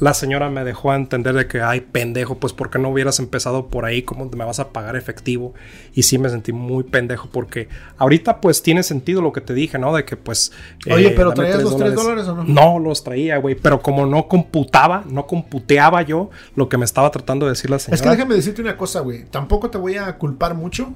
[0.00, 3.20] la señora me dejó a entender de que, ay, pendejo, pues ¿por qué no hubieras
[3.20, 4.02] empezado por ahí?
[4.02, 5.54] ¿Cómo me vas a pagar efectivo?
[5.92, 9.78] Y sí me sentí muy pendejo porque ahorita pues tiene sentido lo que te dije,
[9.78, 9.94] ¿no?
[9.94, 10.50] De que pues...
[10.92, 12.42] Oye, pero dame ¿traías los tres dólares o no?
[12.42, 17.12] No, los traía, güey, pero como no computaba, no computeaba yo lo que me estaba
[17.12, 17.94] tratando de decir la señora.
[17.94, 19.26] es que déjame decirte una cosa, güey.
[19.26, 20.92] Tampoco te voy a culpar mucho.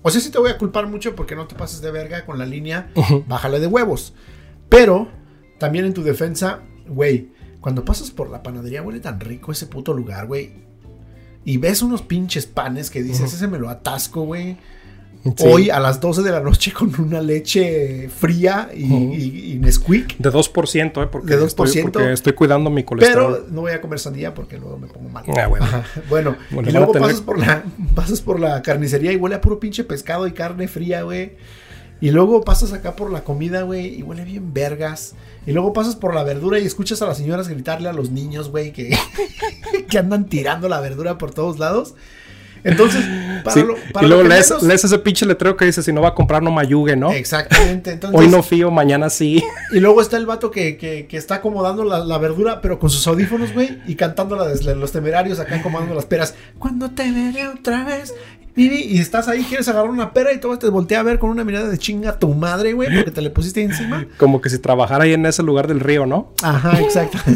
[0.00, 2.38] O sea, sí te voy a culpar mucho porque no te pases de verga con
[2.38, 2.88] la línea,
[3.26, 4.14] bájale de huevos.
[4.70, 5.08] Pero,
[5.58, 7.28] también en tu defensa, güey,
[7.60, 10.52] cuando pasas por la panadería huele tan rico ese puto lugar, güey.
[11.44, 13.36] Y ves unos pinches panes que dices, Ujú.
[13.36, 14.56] ese me lo atasco, güey.
[15.24, 15.44] Sí.
[15.46, 19.14] Hoy a las 12 de la noche con una leche fría y, Ujú.
[19.14, 20.16] y- y Nesquik.
[20.18, 21.08] De 2%, ¿eh?
[21.10, 21.82] Porque, De Estoy, 2%.
[21.92, 23.38] porque estoy cuidando mi colesterol.
[23.42, 25.24] Pero no voy a comer sandía porque luego me pongo mal.
[25.36, 25.66] Ah, bueno.
[26.08, 27.64] Bueno, Bueno, y luego tener- pasas, por la,
[27.96, 31.32] pasas por la carnicería y huele a puro pinche pescado y carne fría, güey.
[32.00, 35.14] Y luego pasas acá por la comida, güey, y huele bien vergas.
[35.46, 38.50] Y luego pasas por la verdura y escuchas a las señoras gritarle a los niños,
[38.50, 38.96] güey, que,
[39.88, 41.94] que andan tirando la verdura por todos lados.
[42.64, 43.04] Entonces,
[43.44, 45.80] para Sí, lo, para y luego lo lees, menos- lees ese pinche letrero que dice:
[45.80, 47.12] si no va a comprar, no me ayugue, ¿no?
[47.12, 47.92] Exactamente.
[47.92, 49.42] Entonces, Hoy no fío, mañana sí.
[49.72, 52.90] Y luego está el vato que, que- que está acomodando la, la verdura, pero con
[52.90, 56.34] sus audífonos, güey, y cantándola desde los temerarios acá acomodando las peras.
[56.58, 58.12] Cuando te veré otra vez,
[58.54, 61.30] Vivi, y estás ahí, quieres agarrar una pera y todo te voltea a ver con
[61.30, 64.06] una mirada de chinga a tu madre, güey, porque te le pusiste encima.
[64.16, 66.32] Como que si trabajara ahí en ese lugar del río, ¿no?
[66.42, 67.18] Ajá, exacto.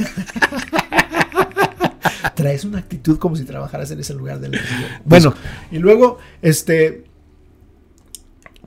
[2.34, 4.62] Traes una actitud como si trabajaras en ese lugar del río.
[5.04, 5.34] Bueno,
[5.70, 7.04] y luego, este.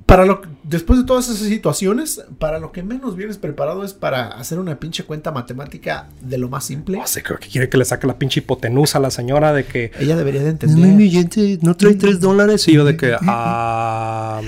[0.05, 4.27] Para lo después de todas esas situaciones, para lo que menos vienes preparado es para
[4.29, 6.97] hacer una pinche cuenta matemática de lo más simple.
[6.97, 9.65] No sé, creo que quiere que le saque la pinche hipotenusa a la señora de
[9.65, 9.91] que.
[9.99, 10.93] Ella debería de No, entender.
[10.93, 12.67] mi gente, no trae tres dólares.
[12.67, 13.15] Y yo de que.
[13.21, 14.41] ah,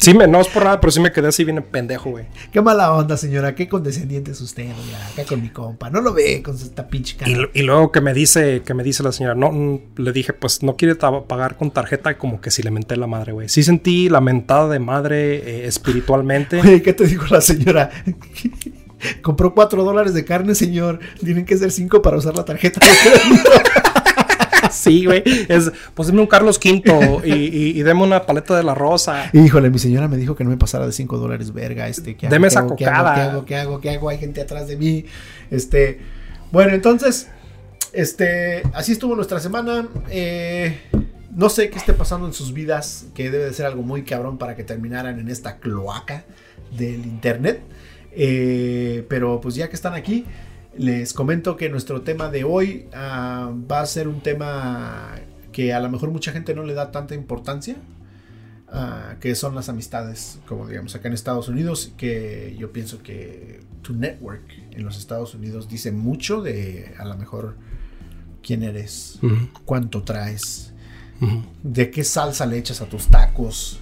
[0.00, 2.26] sí, me, no es por nada, pero sí me quedé así bien pendejo, güey.
[2.52, 3.54] Qué mala onda, señora.
[3.54, 5.90] Qué condescendiente es usted, oiga, acá con mi compa.
[5.90, 7.30] No lo ve con esta pinche cara.
[7.30, 10.32] Y, y luego que me dice, que me dice la señora, no, mm, le dije,
[10.32, 13.48] pues no quiere pagar con tarjeta, y como que sí le menté la madre, güey.
[13.48, 16.60] Sí sentí la mentada de madre eh, espiritualmente.
[16.60, 17.90] Oye, ¿qué te dijo la señora?
[19.22, 20.98] Compró cuatro dólares de carne, señor.
[21.22, 22.80] Tienen que ser cinco para usar la tarjeta.
[24.72, 25.22] sí, güey.
[25.48, 29.30] Es, pues deme un Carlos V y, y, y deme una paleta de la rosa.
[29.32, 31.88] Híjole, mi señora me dijo que no me pasara de cinco dólares, verga.
[31.88, 32.34] Este, ¿qué hago?
[32.34, 32.76] Deme ¿Qué esa hago?
[32.76, 33.14] ¿Qué cocada.
[33.14, 33.14] hago?
[33.14, 33.44] ¿Qué hago?
[33.44, 33.80] ¿Qué hago?
[33.80, 34.08] ¿Qué hago?
[34.08, 35.04] Hay gente atrás de mí.
[35.50, 36.00] Este,
[36.50, 37.28] bueno, entonces,
[37.92, 39.86] este, así estuvo nuestra semana.
[40.10, 40.78] Eh,
[41.36, 44.38] no sé qué esté pasando en sus vidas, que debe de ser algo muy cabrón
[44.38, 46.24] para que terminaran en esta cloaca
[46.76, 47.60] del internet.
[48.12, 50.24] Eh, pero pues ya que están aquí,
[50.78, 55.16] les comento que nuestro tema de hoy ah, va a ser un tema
[55.52, 57.76] que a lo mejor mucha gente no le da tanta importancia,
[58.68, 63.60] ah, que son las amistades, como digamos acá en Estados Unidos, que yo pienso que
[63.82, 67.56] tu network en los Estados Unidos dice mucho de a lo mejor
[68.42, 69.18] quién eres,
[69.66, 70.72] cuánto traes,
[71.62, 73.80] de qué salsa le echas a tus tacos.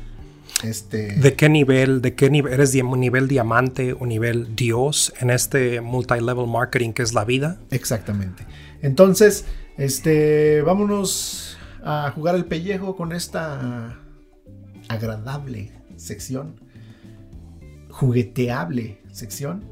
[0.63, 5.81] Este, ¿De qué nivel, de qué nivel eres nivel diamante o nivel Dios en este
[5.81, 7.59] multi-level marketing que es la vida?
[7.71, 8.47] Exactamente.
[8.81, 9.45] Entonces,
[9.77, 13.99] este, vámonos a jugar el pellejo con esta
[14.89, 16.61] agradable sección,
[17.91, 19.65] jugueteable sección.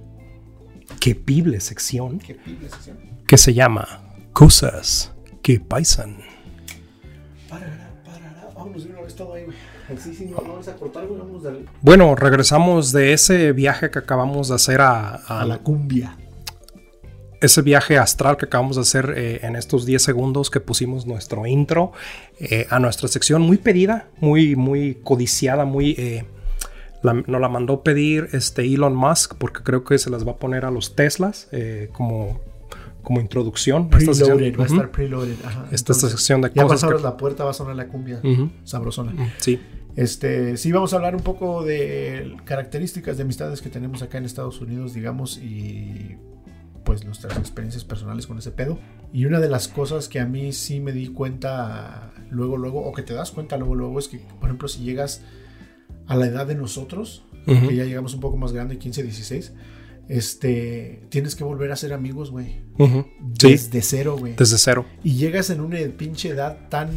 [1.01, 2.99] Qué pible sección sección.
[3.27, 3.87] que se llama
[4.33, 6.22] Cosas que paisan.
[7.53, 8.49] Parará, parará.
[8.57, 9.45] Vámonos vez todo ahí.
[9.95, 11.21] Así sí, no, no vamos a cortar, güey.
[11.43, 16.17] Del- Bueno, regresamos de ese viaje que acabamos de hacer a, a- a la cumbia.
[17.41, 21.45] ese viaje astral que acabamos de hacer eh, en estos 10 segundos que pusimos nuestro
[21.45, 21.91] intro
[22.39, 25.97] eh, a nuestra sección muy pedida, muy, muy codiciada, muy...
[25.99, 26.25] eh,
[27.03, 30.37] la- nos la mandó pedir este Elon Musk porque creo que se las va a
[30.37, 31.49] poner a los Teslas
[31.93, 32.41] como,
[33.03, 33.89] como introducción.
[33.93, 34.39] a esta sección.
[34.39, 34.75] Va a Ujú.
[34.75, 35.37] estar preloaded.
[35.45, 35.67] Ajá.
[35.73, 37.89] Esta es la sección de Ya cosas pasaron que- la puerta, va a sonar la
[37.89, 38.51] cumbia Ujú.
[38.65, 39.13] sabrosona.
[39.39, 39.61] Sí.
[39.97, 44.25] Este, sí, vamos a hablar un poco de características de amistades que tenemos acá en
[44.25, 46.17] Estados Unidos, digamos, y
[46.85, 48.79] pues nuestras experiencias personales con ese pedo.
[49.13, 52.93] Y una de las cosas que a mí sí me di cuenta luego, luego, o
[52.93, 55.23] que te das cuenta luego, luego, es que, por ejemplo, si llegas
[56.07, 59.53] a la edad de nosotros, que ya llegamos un poco más grande, 15, 16,
[60.17, 62.61] este, tienes que volver a ser amigos, güey.
[62.79, 63.07] Ujú.
[63.41, 64.35] Sí, Desde cero, güey.
[64.37, 64.85] desde cero.
[65.03, 66.91] Y llegas en una pinche edad tan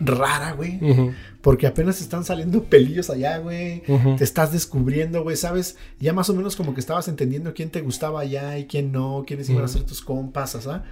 [0.00, 0.78] rara, güey.
[0.82, 1.12] Ujú.
[1.42, 3.82] Porque apenas están saliendo pelillos allá, güey.
[3.86, 4.16] Ujú.
[4.16, 5.76] Te estás descubriendo, güey, ¿sabes?
[6.00, 9.24] Ya más o menos como que estabas entendiendo quién te gustaba allá y quién no,
[9.26, 10.82] quiénes iban a ser tus compas, ¿sabes?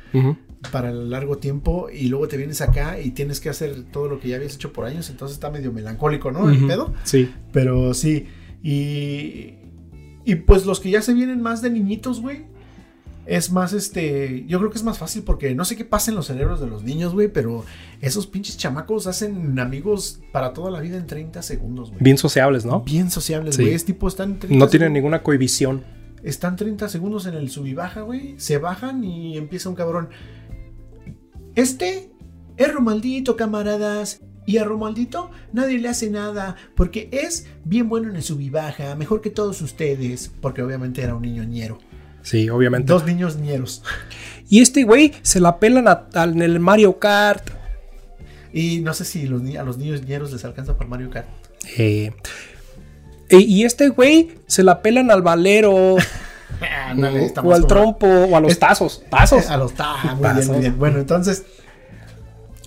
[0.72, 4.18] Para el largo tiempo y luego te vienes acá y tienes que hacer todo lo
[4.20, 6.50] que ya habías hecho por años, entonces está medio melancólico, ¿no?
[6.50, 6.92] El pedo.
[7.04, 7.30] Sí.
[7.52, 8.26] Pero sí,
[8.62, 9.54] y,
[10.26, 12.44] y pues los que ya se vienen más de niñitos, güey,
[13.24, 16.16] es más este, yo creo que es más fácil porque no sé qué pasa en
[16.16, 17.64] los cerebros de los niños, güey, pero
[18.00, 22.02] esos pinches chamacos hacen amigos para toda la vida en 30 segundos, güey.
[22.02, 22.82] Bien sociables, ¿no?
[22.82, 23.62] Bien sociables, Sí.
[23.62, 23.74] güey.
[23.74, 25.82] Es tipo, están 30 No tienen ninguna cohibición.
[26.22, 28.34] Están 30 segundos en el sub y baja, güey.
[28.38, 30.08] Se bajan y empieza un cabrón.
[31.54, 32.10] Este
[32.56, 34.20] es Romaldito, camaradas.
[34.46, 38.48] Y a Romaldito nadie le hace nada porque es bien bueno en el sub y
[38.48, 41.78] baja, mejor que todos ustedes, porque obviamente era un niño ñero.
[42.22, 42.92] Sí, obviamente.
[42.92, 43.82] Dos niños ñeros.
[44.48, 47.50] Y este güey se la pelan a- a- en el Mario Kart.
[48.52, 51.26] Y no sé si los a los niños ñeros les alcanza para Mario Kart.
[51.76, 52.12] Eh,
[53.28, 55.96] y este güey se la pelan al valero.
[56.56, 58.06] O al como- trompo.
[58.06, 59.02] O a los Es- tazos.
[59.10, 59.50] Tazos.
[59.50, 60.46] A los ta, muy bien, Tazos.
[60.48, 60.78] muy bien.
[60.78, 61.44] Bueno, entonces.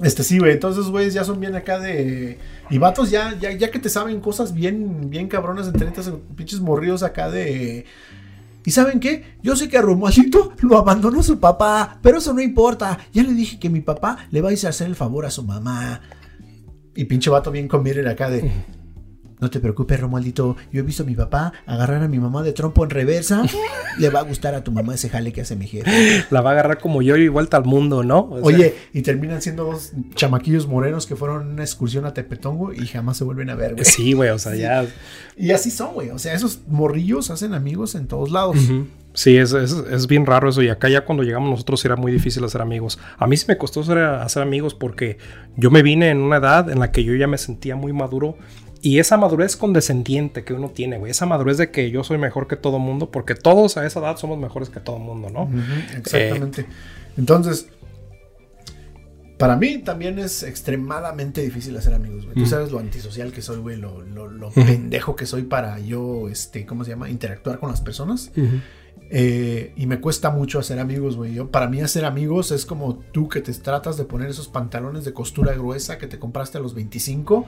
[0.03, 0.53] Este sí, güey.
[0.53, 2.39] Entonces, güeyes ya son bien acá de.
[2.69, 6.19] Y vatos ya, ya, ya que te saben cosas bien, bien cabronas en 30 seg-
[6.35, 7.85] pinches morridos acá de.
[8.65, 9.23] ¿Y saben qué?
[9.41, 12.99] Yo sé que a Romualdito lo abandonó su papá, pero eso no importa.
[13.13, 15.31] Ya le dije que mi papá le va a ir a hacer el favor a
[15.31, 16.01] su mamá.
[16.95, 18.51] Y pinche vato bien con acá de.
[19.39, 20.57] No te preocupes, Romualdito.
[20.71, 23.43] Yo he visto a mi papá agarrar a mi mamá de trompo en reversa.
[23.97, 26.25] Le va a gustar a tu mamá ese jale que hace mi jefe.
[26.29, 28.27] La va a agarrar como yo y vuelta al mundo, ¿no?
[28.31, 32.13] O sea, Oye, y terminan siendo dos chamaquillos morenos que fueron en una excursión a
[32.13, 33.85] Tepetongo y jamás se vuelven a ver, güey.
[33.85, 34.29] Sí, güey.
[34.29, 34.85] O sea, ya.
[35.37, 36.09] Y así son, güey.
[36.09, 38.57] O sea, esos morrillos hacen amigos en todos lados.
[39.13, 40.61] Sí, es, es, es bien raro eso.
[40.61, 42.99] Y acá ya cuando llegamos nosotros era muy difícil hacer amigos.
[43.17, 45.17] A mí sí me costó hacer, hacer amigos porque
[45.55, 48.37] yo me vine en una edad en la que yo ya me sentía muy maduro.
[48.81, 51.11] Y esa madurez condescendiente que uno tiene, güey.
[51.11, 53.11] Esa madurez de que yo soy mejor que todo mundo.
[53.11, 55.43] Porque todos a esa edad somos mejores que todo mundo, ¿no?
[55.43, 56.65] Ujú, exactamente.
[57.17, 57.67] Entonces,
[59.37, 62.35] para mí también es extremadamente difícil hacer amigos, güey.
[62.35, 62.49] Tú Ujú.
[62.49, 63.77] sabes lo antisocial que soy, güey.
[63.77, 67.09] Lo, lo, lo pendejo que soy para yo, este, ¿cómo se llama?
[67.09, 68.31] Interactuar con las personas.
[69.11, 71.33] Eh, y me cuesta mucho hacer amigos, güey.
[71.33, 75.03] Yo, para mí hacer amigos es como tú que te tratas de poner esos pantalones
[75.05, 77.45] de costura gruesa que te compraste a los 25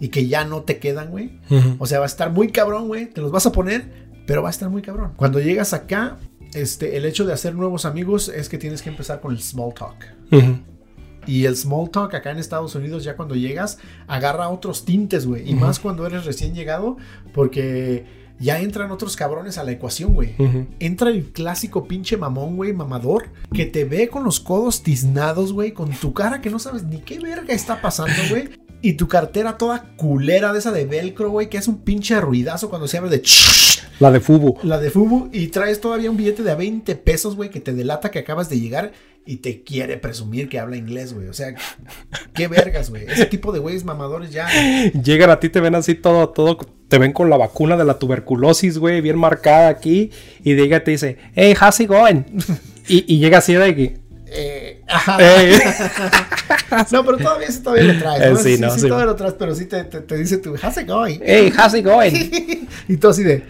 [0.00, 1.38] y que ya no te quedan, güey.
[1.78, 3.06] O sea, va a estar muy cabrón, güey.
[3.10, 5.12] Te los vas a poner, pero va a estar muy cabrón.
[5.16, 6.18] Cuando llegas acá,
[6.54, 9.74] este, el hecho de hacer nuevos amigos es que tienes que empezar con el small
[9.74, 9.96] talk.
[11.26, 15.48] Y el small talk acá en Estados Unidos, ya cuando llegas, agarra otros tintes, güey.
[15.48, 16.96] Y más cuando eres recién llegado,
[17.34, 18.06] porque
[18.38, 20.34] ya entran otros cabrones a la ecuación, güey.
[20.78, 25.72] Entra el clásico pinche mamón, güey, mamador, que te ve con los codos tiznados, güey,
[25.72, 28.48] con tu cara que no sabes ni qué verga está pasando, güey.
[28.82, 32.70] Y tu cartera toda culera de esa de velcro, güey, que es un pinche ruidazo
[32.70, 33.22] cuando se abre de...
[33.98, 34.56] La de Fubu.
[34.62, 37.74] La de Fubu y traes todavía un billete de a 20 pesos, güey, que te
[37.74, 38.92] delata que acabas de llegar
[39.26, 41.28] y te quiere presumir que habla inglés, güey.
[41.28, 41.54] O sea,
[42.32, 43.04] qué vergas, güey.
[43.06, 44.48] Ese tipo de güeyes mamadores ya.
[45.04, 46.56] Llegan a ti, te ven así todo, todo,
[46.88, 50.10] te ven con la vacuna de la tuberculosis, güey, bien marcada aquí.
[50.42, 52.22] Y llega y te dice, hey, how's it going?
[52.88, 53.66] y, y llega así de.
[53.66, 53.99] "Hey".
[56.92, 58.22] No, pero todavía sí todavía lo traes.
[58.22, 58.36] Eh, ¿no?
[58.38, 58.88] sí, sí, no, sí, sí.
[58.88, 61.18] todavía lo traes, pero sí te, te, te dice tu how's it going?
[61.22, 62.12] hey, how's it going?
[62.88, 63.44] y tú así de.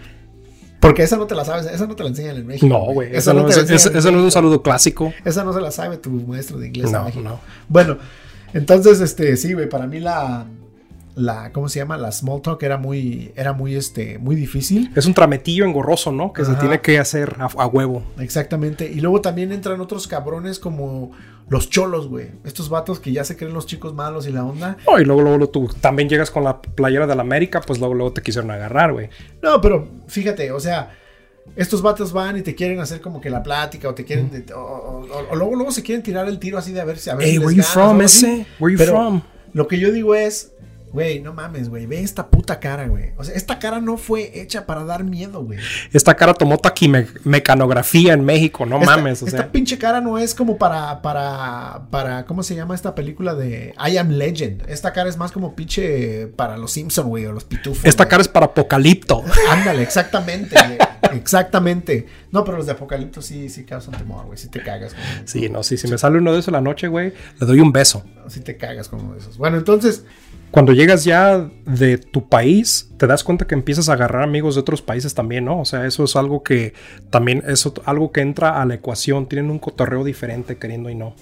[0.79, 2.65] Porque esa no te la sabes, esa no te la enseñan en México.
[2.65, 5.13] No, güey, eso, no, en ese no es un saludo clásico.
[5.23, 7.23] Esa no se la sabe tu maestro de inglés en No, México.
[7.23, 7.39] no.
[7.67, 7.97] Bueno,
[8.53, 10.45] entonces, este, sí, güey, para mí la,
[11.21, 11.97] la, ¿cómo se llama?
[11.97, 14.91] La small talk era muy, era muy, este, muy difícil.
[14.95, 16.33] Es un trametillo engorroso, ¿no?
[16.33, 18.03] Que se tiene que hacer a, a huevo.
[18.19, 18.89] Exactamente.
[18.91, 21.11] Y luego también entran otros cabrones como
[21.49, 22.27] los cholos, güey.
[22.45, 24.77] Estos vatos que ya se creen los chicos malos y la onda.
[24.85, 27.93] Oh, y luego, luego tú también llegas con la playera de la América, pues luego,
[27.93, 29.09] luego te quisieron agarrar, güey.
[29.41, 30.95] No, pero fíjate, o sea,
[31.55, 34.57] estos vatos van y te quieren hacer como que la plática o te quieren, o,
[34.59, 37.09] o- o- o luego, luego se quieren tirar el tiro así de a ver si
[37.09, 38.45] a ver Hey, si les where you ganas from, ese?
[38.59, 39.21] Where you Pero from?
[39.53, 40.53] Lo que yo digo es,
[40.93, 41.85] Güey, no mames, güey.
[41.85, 43.11] Ve esta puta cara, güey.
[43.17, 45.59] O sea, esta cara no fue hecha para dar miedo, güey.
[45.93, 49.23] Esta cara tomó taquimecanografía en México, no Esta- mames.
[49.23, 52.93] O esta sea, pinche cara no es como para, para, para, ¿cómo se llama esta
[52.95, 54.63] película de I Am Legend?
[54.69, 57.85] Esta cara es más como pinche para los Simpson, güey, o los pitufos.
[57.85, 59.23] esta cara es para Apocalipto.
[59.49, 60.77] Ándale, exactamente, güey.
[61.13, 62.05] Exactamente.
[62.31, 64.37] No, pero los de Apocalipto sí, sí causan temor, güey.
[64.37, 66.61] Sí te cagas con Sí, no, sí, si me sale uno de esos en la
[66.61, 68.03] noche, güey, le doy un beso.
[68.27, 69.37] Sí te cagas con uno de esos.
[69.37, 70.05] Bueno, entonces,
[70.51, 74.61] Cuando llegas ya de tu país, te das cuenta que empiezas a agarrar amigos de
[74.61, 75.61] otros países también, ¿no?
[75.61, 76.73] O sea, eso es algo que
[77.09, 79.27] también es ot- algo que entra a la ecuación.
[79.27, 81.15] Tienen un cotorreo diferente, queriendo y no.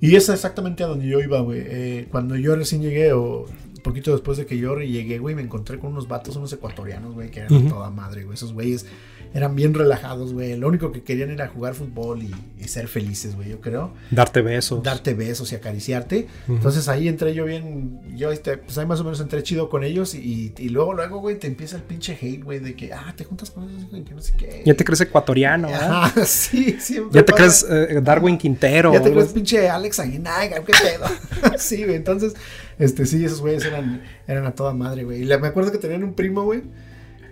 [0.00, 1.62] y es exactamente a donde yo iba, güey.
[1.64, 3.46] Eh, cuando yo recién llegué, o
[3.82, 7.30] poquito después de que yo llegué, güey, me encontré con unos vatos, unos ecuatorianos, güey,
[7.30, 8.34] que eran toda madre, güey.
[8.34, 8.86] Esos güeyes
[9.34, 10.56] eran bien relajados, güey.
[10.56, 13.92] Lo único que querían era jugar fútbol y, y ser felices, güey, yo creo.
[14.10, 14.82] Darte besos.
[14.82, 16.26] Darte besos y acariciarte.
[16.48, 19.84] Entonces ahí entré yo bien, yo este, pues ahí más o menos entré chido con
[19.84, 23.14] ellos y, y luego, luego, güey, te empieza el pinche hate, güey, de que, ah,
[23.16, 24.62] te juntas con esos, güey, que no sé qué.
[24.64, 26.04] Ya te crees ecuatoriano, ¿verdad?
[26.04, 27.20] Ajá, sí, siempre.
[27.20, 27.66] Ya te pasa.
[27.66, 28.92] crees eh, Darwin Quintero.
[28.92, 31.56] Ya te crees pinche Alex Aguinaga, qué pedo.
[31.58, 31.96] sí, güey.
[31.96, 32.34] Entonces,
[32.78, 35.22] este, sí, esos güeyes eran, eran a toda madre, güey.
[35.22, 36.62] Y me acuerdo que tenían un primo, güey,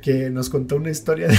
[0.01, 1.39] que nos contó una historia de.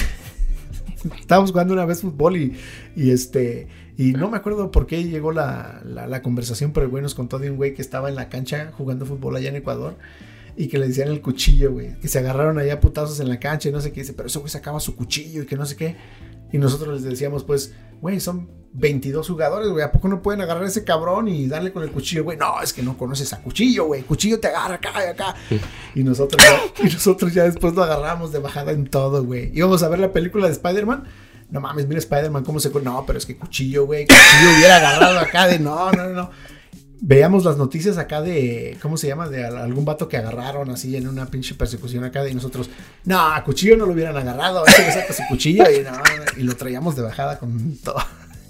[1.19, 2.57] Estábamos jugando una vez fútbol y,
[2.95, 3.67] y este.
[3.97, 7.13] Y no me acuerdo por qué llegó la, la, la conversación, pero el güey nos
[7.13, 9.95] contó de un güey que estaba en la cancha jugando fútbol allá en Ecuador.
[10.57, 11.97] Y que le decían el cuchillo, güey.
[11.99, 14.01] Que se agarraron allá putazos en la cancha y no sé qué.
[14.01, 15.95] Dice, pero ese güey sacaba su cuchillo y que no sé qué.
[16.51, 19.83] Y nosotros les decíamos, pues, güey, son 22 jugadores, güey.
[19.83, 22.37] ¿A poco no pueden agarrar a ese cabrón y darle con el cuchillo, güey?
[22.37, 24.03] No, es que no conoces a cuchillo, güey.
[24.03, 25.35] Cuchillo te agarra acá y acá.
[25.95, 29.51] Y nosotros, ya, y nosotros ya después lo agarramos de bajada en todo, güey.
[29.53, 31.03] Íbamos a ver la película de Spider-Man.
[31.49, 32.69] No mames, mira Spider-Man cómo se...
[32.69, 34.07] No, pero es que cuchillo, güey.
[34.07, 35.59] Cuchillo hubiera agarrado acá de...
[35.59, 36.31] No, no, no, no.
[37.03, 38.77] Veíamos las noticias acá de...
[38.81, 39.27] ¿Cómo se llama?
[39.27, 42.27] De al- algún vato que agarraron así en una pinche persecución acá.
[42.29, 42.69] Y nosotros...
[43.05, 44.63] No, a cuchillo no lo hubieran agarrado.
[44.67, 45.91] Ese le saca su cuchillo y, no,
[46.37, 47.97] y lo traíamos de bajada con todo.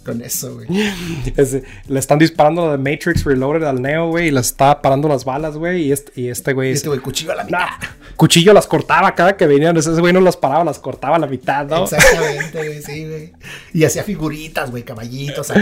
[0.05, 0.67] Con eso, güey.
[1.35, 5.07] Es- le están disparando la de Matrix Reloaded al Neo, güey, y le está parando
[5.07, 5.83] las balas, güey.
[5.83, 6.71] Y este, y este güey.
[6.71, 7.59] Este güey, cuchillo a la mitad.
[7.59, 7.67] Nah,
[8.15, 9.77] cuchillo las cortaba cada que venían.
[9.77, 11.83] Ese güey no las paraba, las cortaba a la mitad, ¿no?
[11.83, 13.33] Exactamente, güey, sí, güey.
[13.73, 15.61] Y hacía figuritas, güey, caballitos, acá,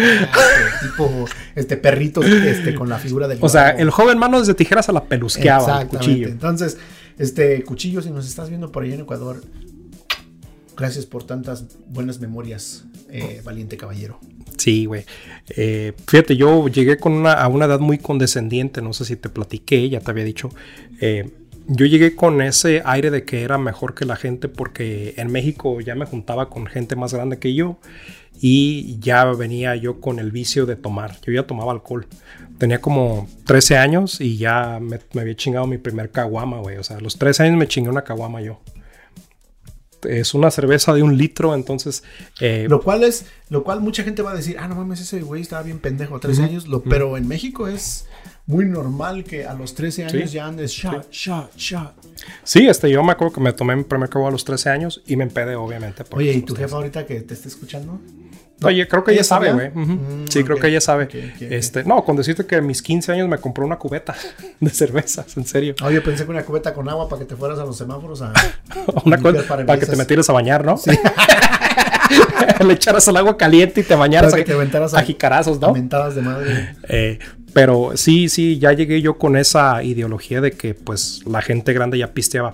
[0.82, 1.26] tipo,
[1.56, 4.94] este, perritos, este, con la figura del O sea, el joven manos de tijeras se
[4.94, 5.98] la pelusqueaba el Exactamente.
[5.98, 6.28] cuchillo.
[6.30, 6.78] Entonces,
[7.18, 9.42] este, Cuchillo, si nos estás viendo por allá en Ecuador,
[10.80, 14.20] gracias por tantas buenas memorias, eh, valiente caballero.
[14.58, 15.06] Sí, güey.
[15.50, 19.30] Eh, fíjate, yo llegué con una, a una edad muy condescendiente, no sé si te
[19.30, 20.50] platiqué, ya te había dicho.
[21.02, 21.30] Eh,
[21.68, 25.82] yo llegué con ese aire de que era mejor que la gente porque en México
[25.82, 27.78] ya me juntaba con gente más grande que yo
[28.42, 31.20] y ya venía yo con el vicio de tomar.
[31.22, 32.08] Yo ya tomaba alcohol.
[32.58, 36.78] Tenía como 13 años y ya me, me había chingado mi primer caguama, güey.
[36.78, 38.62] O sea, a los 13 años me chingué una caguama yo.
[40.08, 42.04] Es una cerveza de un litro, entonces...
[42.40, 45.22] eh, Lo cual es, lo cual mucha gente va a decir, ah, no mames, ese
[45.22, 48.06] güey estaba bien pendejo, 13 años, lo, pero en México es
[48.46, 50.36] muy normal que a los 13 años Sí.
[50.36, 51.94] ya andes shot, shot, shot.
[52.44, 55.02] Sí, este, yo me acuerdo que me tomé mi primer cabo a los 13 años
[55.06, 56.04] y me empedé, obviamente.
[56.12, 58.00] Oye, ¿y tu jefa ahorita que te está escuchando?
[58.60, 58.68] 13.
[58.68, 59.70] Oye, creo que ¿Ella sabe, güey.
[59.70, 61.08] Mm, sí, creo que ella sabe.
[61.40, 64.16] Este, no, con decirte que a mis 15 años me compró una cubeta
[64.60, 65.76] de cervezas, en serio.
[65.84, 68.34] Oye, pensé que una cubeta con agua para que te fueras a los semáforos a...
[69.06, 69.90] Una cosa para, que parabrisas.
[69.90, 70.80] te metieras a bañar, ¿no?
[72.66, 75.60] Le echaras el agua caliente y te bañaras Para a, que te aventaras a jicarazos,
[75.60, 75.72] ¿no?
[75.72, 76.76] Mentadas de madre.
[76.90, 77.20] Eh,
[77.54, 81.98] pero sí, sí, ya llegué yo con esa ideología de que pues la gente grande
[81.98, 82.54] ya pisteaba.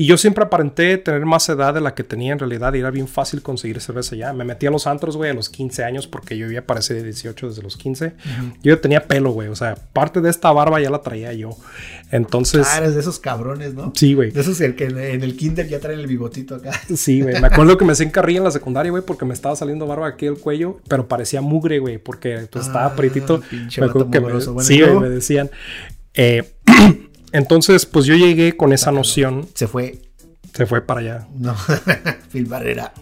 [0.00, 2.90] Y yo siempre aparenté tener más edad de la que tenía en realidad y era
[2.90, 4.32] bien fácil conseguir cerveza ya.
[4.32, 7.02] Me metí a los antros, güey, a los 15 años porque yo ya parecía de
[7.02, 8.14] 18 desde los 15.
[8.62, 9.48] Yo ya tenía pelo, güey.
[9.48, 11.50] O sea, parte de esta barba ya la traía yo.
[12.10, 13.92] Entonces, Ah, eres de esos cabrones, ¿no?
[13.94, 14.30] sí, güey.
[14.30, 16.72] De esos el que en el kinder ya traen el bigotito acá.
[16.96, 17.38] Sí, güey.
[17.38, 20.06] Me acuerdo que me hacían carrilla en la secundaria, güey, porque me estaba saliendo barba
[20.08, 23.42] aquí del cuello, pero parecía mugre, güey, porque pues, estaba Ah, prietito.
[23.42, 24.32] pinche Me acuerdo que me.
[24.32, 25.50] Bueno, sí, ¿y güey, me decían.
[26.14, 26.42] Eh,
[27.32, 29.48] entonces, pues yo llegué con esa noción.
[29.54, 29.98] Se fue.
[30.54, 31.28] Se fue para allá.
[31.38, 31.54] No,
[32.32, 32.92] Phil Barrera.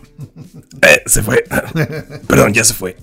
[0.83, 1.45] Eh, se fue.
[2.29, 2.97] Perdón, ya se fue.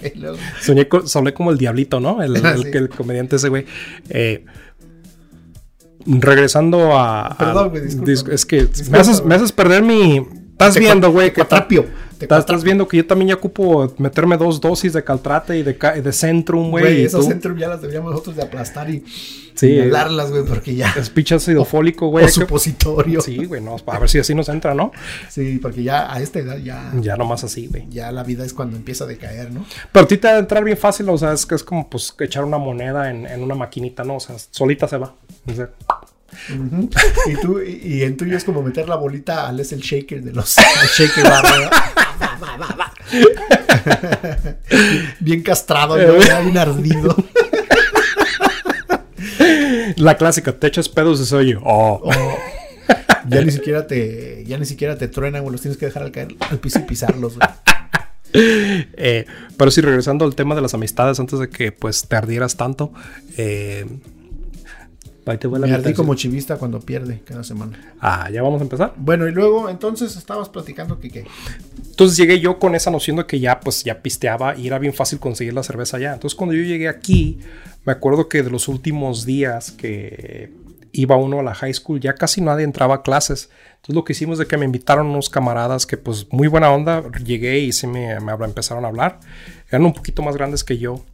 [0.60, 2.22] Soñé, soné como el diablito, ¿no?
[2.22, 2.70] El, el, Sí.
[2.72, 3.64] el comediante ese, güey.
[4.08, 4.44] Eh,
[6.06, 7.26] regresando a.
[7.28, 7.82] a- Perdón, güey,
[8.32, 9.28] Es que me haces, güey.
[9.28, 10.26] me haces perder mi.
[10.52, 11.86] Estás viendo, güey, que cuatrapio,
[12.22, 16.12] Estás, viendo que yo también ya ocupo meterme dos dosis de Caltrate y de, de
[16.12, 16.84] Centrum, güey.
[16.84, 19.04] Güey, esos centros ya las deberíamos nosotros de aplastar y
[19.54, 19.66] Sí.
[19.70, 20.94] inhalarlas, güey, porque ya.
[20.98, 22.24] Es pinche ácido fólico, güey.
[22.24, 23.20] O supositorio.
[23.20, 23.36] Sí.
[23.38, 24.92] Sí, güey, no, a ver si así nos entra, ¿no?
[25.60, 27.86] porque ya a esta edad ya, Ya nomás así, güey.
[27.90, 29.64] ya la vida es cuando empieza a decaer, ¿no?
[29.92, 31.88] Pero a ti te va a entrar bien fácil, o sea, es que es como
[31.90, 34.16] pues echar una moneda en, en una maquinita, ¿no?
[34.16, 35.14] O sea, solita se va.
[35.46, 35.68] O sea,
[37.26, 40.22] Y tú, y, y en tuyo es como meter la bolita al es el shaker
[40.22, 40.56] de los
[40.96, 41.70] shaker bar.
[45.20, 46.22] Bien castrado, ¿no?
[46.22, 47.14] Ya bien ardido.
[49.96, 51.56] La clásica, te echas pedos y se oye.
[51.62, 52.00] Oh.
[52.04, 52.12] O
[53.28, 55.52] ya ni siquiera te, ya ni siquiera te truenan, güey.
[55.52, 57.48] Los tienes que dejar al caer al piso y pisarlos, güey.
[58.34, 59.26] Eh,
[59.58, 62.92] pero sí, regresando al tema de las amistades, antes de que pues te ardieras tanto.
[63.36, 63.86] eh,
[65.26, 67.94] ahí te voy la Me ardí como chivista cuando pierde cada semana.
[68.00, 68.94] Ah, ya vamos a empezar.
[68.96, 71.26] Bueno, y luego, entonces estabas platicando que qué.
[71.90, 74.94] Entonces llegué yo con esa noción de que ya pues ya pisteaba y era bien
[74.94, 76.14] fácil conseguir la cerveza allá.
[76.14, 77.38] Entonces cuando yo llegué aquí,
[77.84, 80.52] me acuerdo que de los últimos días que
[80.92, 83.50] iba uno a la high school, ya casi nadie entraba a clases.
[83.76, 87.02] Entonces lo que hicimos de que me invitaron unos camaradas que pues muy buena onda,
[87.24, 89.20] llegué y sí me, me empezaron a hablar.
[89.68, 91.04] Eran un poquito más grandes que yo.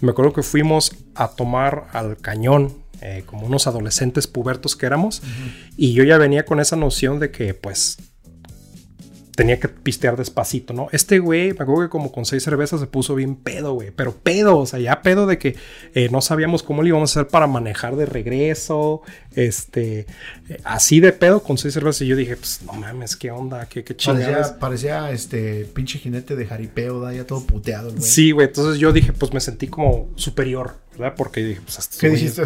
[0.00, 4.86] Y me acuerdo que fuimos a tomar al cañón, eh, como unos adolescentes pubertos que
[4.86, 5.22] éramos.
[5.76, 7.98] Y yo ya venía con esa noción de que pues
[9.36, 10.88] tenía que pistear despacito, ¿no?
[10.90, 13.90] Este güey, me acuerdo que como con seis cervezas se puso bien pedo, güey.
[13.90, 15.54] Pero pedo, o sea, ya pedo de que
[15.94, 19.02] eh, no sabíamos cómo le íbamos a hacer para manejar de regreso.
[19.34, 20.06] Este,
[20.48, 22.02] eh, así de pedo con seis cervezas.
[22.02, 24.52] Y yo dije, pues no mames, qué onda, qué, qué chingadas.
[24.52, 28.02] Parecía, parecía este pinche jinete de jaripeo, da ya todo puteado, güey.
[28.02, 28.46] Sí, güey.
[28.48, 31.14] Entonces yo dije, pues me sentí como superior, ¿verdad?
[31.16, 32.42] Porque dije, pues hasta ¿Qué dijiste?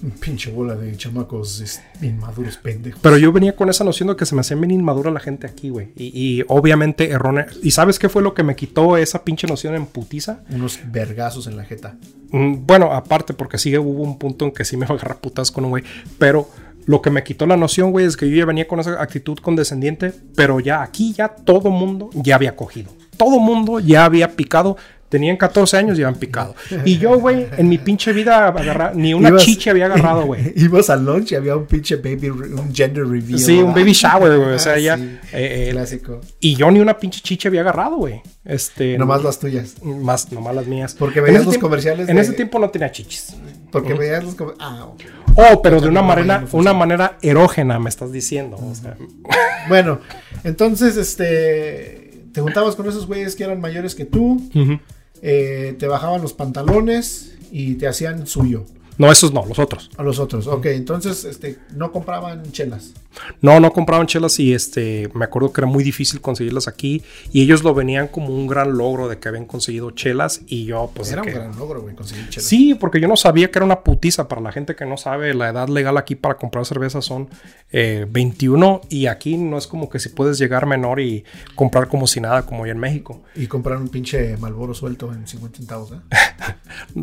[0.20, 3.00] Pinche bola de chamacos inmaduros pendejos.
[3.02, 5.46] Pero yo venía con esa noción de que se me hacía bien inmadura la gente
[5.46, 5.88] aquí, güey.
[5.96, 7.46] Y, y obviamente errónea.
[7.62, 10.40] ¿Y sabes qué fue lo que me quitó esa pinche noción en putiza?
[10.50, 11.96] Unos vergazos en la jeta.
[12.30, 15.18] Mm, Bueno, aparte, porque sí hubo un punto en que sí me iba a agarrar
[15.18, 15.84] putas con un güey.
[16.18, 16.48] Pero
[16.86, 19.38] lo que me quitó la noción, güey, es que yo ya venía con esa actitud
[19.38, 20.12] condescendiente.
[20.34, 22.90] Pero ya aquí, ya todo mundo ya había cogido.
[23.16, 24.76] Todo mundo ya había picado.
[25.10, 26.54] Tenían 14 años y habían picado.
[26.84, 30.52] Y yo, güey, en mi pinche vida agarra- ni una Ibas- chicha había agarrado, güey.
[30.56, 33.38] Ibas al lunch y había un pinche baby, un gender reveal.
[33.38, 34.54] Sí, un baby shower, güey.
[34.54, 34.96] O sea, Ah, ya.
[34.96, 35.02] sí.
[35.32, 36.20] eh, eh, Clásico.
[36.38, 38.22] y yo ni una pinche chicha había agarrado, güey.
[38.44, 38.96] Este.
[38.96, 39.82] Nomás las tuyas.
[39.82, 40.94] Más, nomás las mías.
[40.96, 43.34] Porque veías los tiempo- comerciales En de- ese tiempo no tenía chichis.
[43.72, 45.00] Porque veías los com- Ah, ok.
[45.34, 48.56] Oh, pero de una manera, una manera erógena, me estás diciendo.
[48.58, 48.96] O sea,
[49.68, 49.98] Bueno,
[50.44, 51.98] entonces, este.
[52.32, 54.40] Te juntabas con esos güeyes que eran mayores que tú.
[54.54, 54.78] ujú.
[55.22, 58.64] Eh, te bajaban los pantalones y te hacían suyo.
[59.00, 59.90] No, esos no, los otros.
[59.96, 60.46] A los otros.
[60.46, 62.92] Ok, entonces, este, no compraban chelas.
[63.40, 67.42] No, no compraban chelas y este, me acuerdo que era muy difícil conseguirlas aquí y
[67.42, 71.10] ellos lo venían como un gran logro de que habían conseguido chelas y yo pues
[71.10, 72.46] Era un que- gran logro, güey, conseguir chelas.
[72.46, 74.28] Sí, porque yo no sabía que era una putiza.
[74.28, 77.28] Para la gente que no sabe, la edad legal aquí para comprar cerveza son
[77.72, 81.24] eh, 21 y aquí no es como que si puedes llegar menor y
[81.54, 83.22] comprar como si nada, como ya en México.
[83.34, 85.96] Y comprar un pinche Malboro suelto en 50 centavos, ¿eh?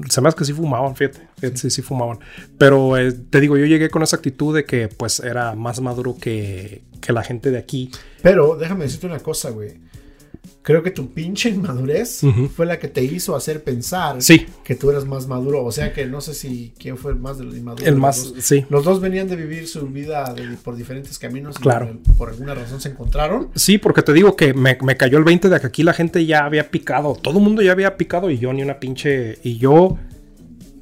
[0.09, 1.27] Se me hace que sí fumaban, fíjate.
[1.39, 2.19] fíjate, sí, sí fumaban.
[2.57, 6.17] Pero eh, te digo, yo llegué con esa actitud de que pues era más maduro
[6.19, 7.91] que, que la gente de aquí.
[8.21, 9.86] Pero déjame decirte una cosa, güey.
[10.67, 12.19] Creo que tu pinche inmadurez
[12.53, 14.45] fue la que te hizo hacer pensar Sí.
[14.65, 15.63] que tú eras más maduro.
[15.63, 17.87] O sea que no sé si quién fue el más de los inmaduros.
[17.87, 18.43] El los más, dos.
[18.43, 18.65] sí.
[18.69, 21.55] Los dos venían de vivir su vida de- por diferentes caminos.
[21.57, 21.97] y Claro.
[22.05, 23.47] por, por alguna razón se encontraron.
[23.55, 26.25] Sí, porque te digo que me, me cayó el 20 de que aquí la gente
[26.25, 27.15] ya había picado.
[27.15, 29.39] Todo el mundo ya había picado y yo ni una pinche.
[29.43, 29.97] Y yo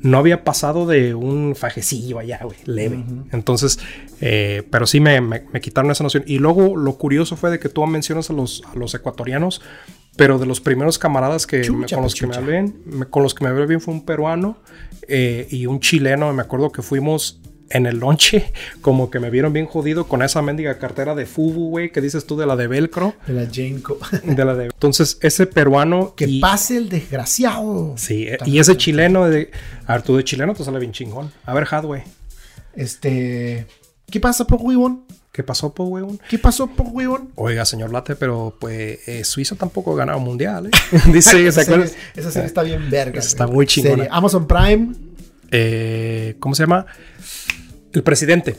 [0.02, 3.04] no había pasado de un fajecillo allá, güey, leve.
[3.32, 3.80] Entonces,
[4.22, 6.24] eh, pero sí me, me- me quitaron esa noción.
[6.28, 9.62] Y luego lo curioso fue de que tú mencionas a los, a los ecuatorianos,
[10.18, 13.06] pero de los primeros camaradas que me- Chucha, con los que me hablé bien, me-
[13.06, 14.58] con los que me hablé bien fue un peruano
[15.08, 16.32] eh, y un chileno.
[16.34, 17.40] Me acuerdo que fuimos
[17.72, 21.70] en el lonche, como que me vieron bien jodido con esa mendiga cartera de Fubu,
[21.72, 23.16] güey, que dices tú de la de velcro.
[23.26, 23.98] De la Jane Co.
[24.24, 24.66] De la de...
[24.66, 26.14] Entonces, ese peruano.
[26.18, 27.96] que y, pase el desgraciado.
[27.98, 29.50] Sí, y ese chileno de.
[29.88, 31.32] A ver, tú de chileno te sale bien chingón.
[31.44, 32.04] A ver, Hadway.
[32.76, 33.66] Este.
[34.10, 35.04] ¿Qué pasa, por huevón?
[35.32, 36.18] ¿Qué pasó, po, weón?
[36.30, 37.30] ¿Qué pasó, por huevón?
[37.36, 40.70] Oiga, señor Late, pero pues eh, Suiza tampoco ha ganado mundial, ¿eh?
[41.12, 41.90] Dice, esa, ¿se acuerdan?
[41.90, 43.20] serie, esa serie está bien verga.
[43.20, 43.96] Esa está muy chingona.
[43.96, 44.10] Serie.
[44.12, 44.94] Amazon Prime.
[45.52, 46.86] Eh, ¿Cómo se llama?
[47.92, 48.52] El presidente.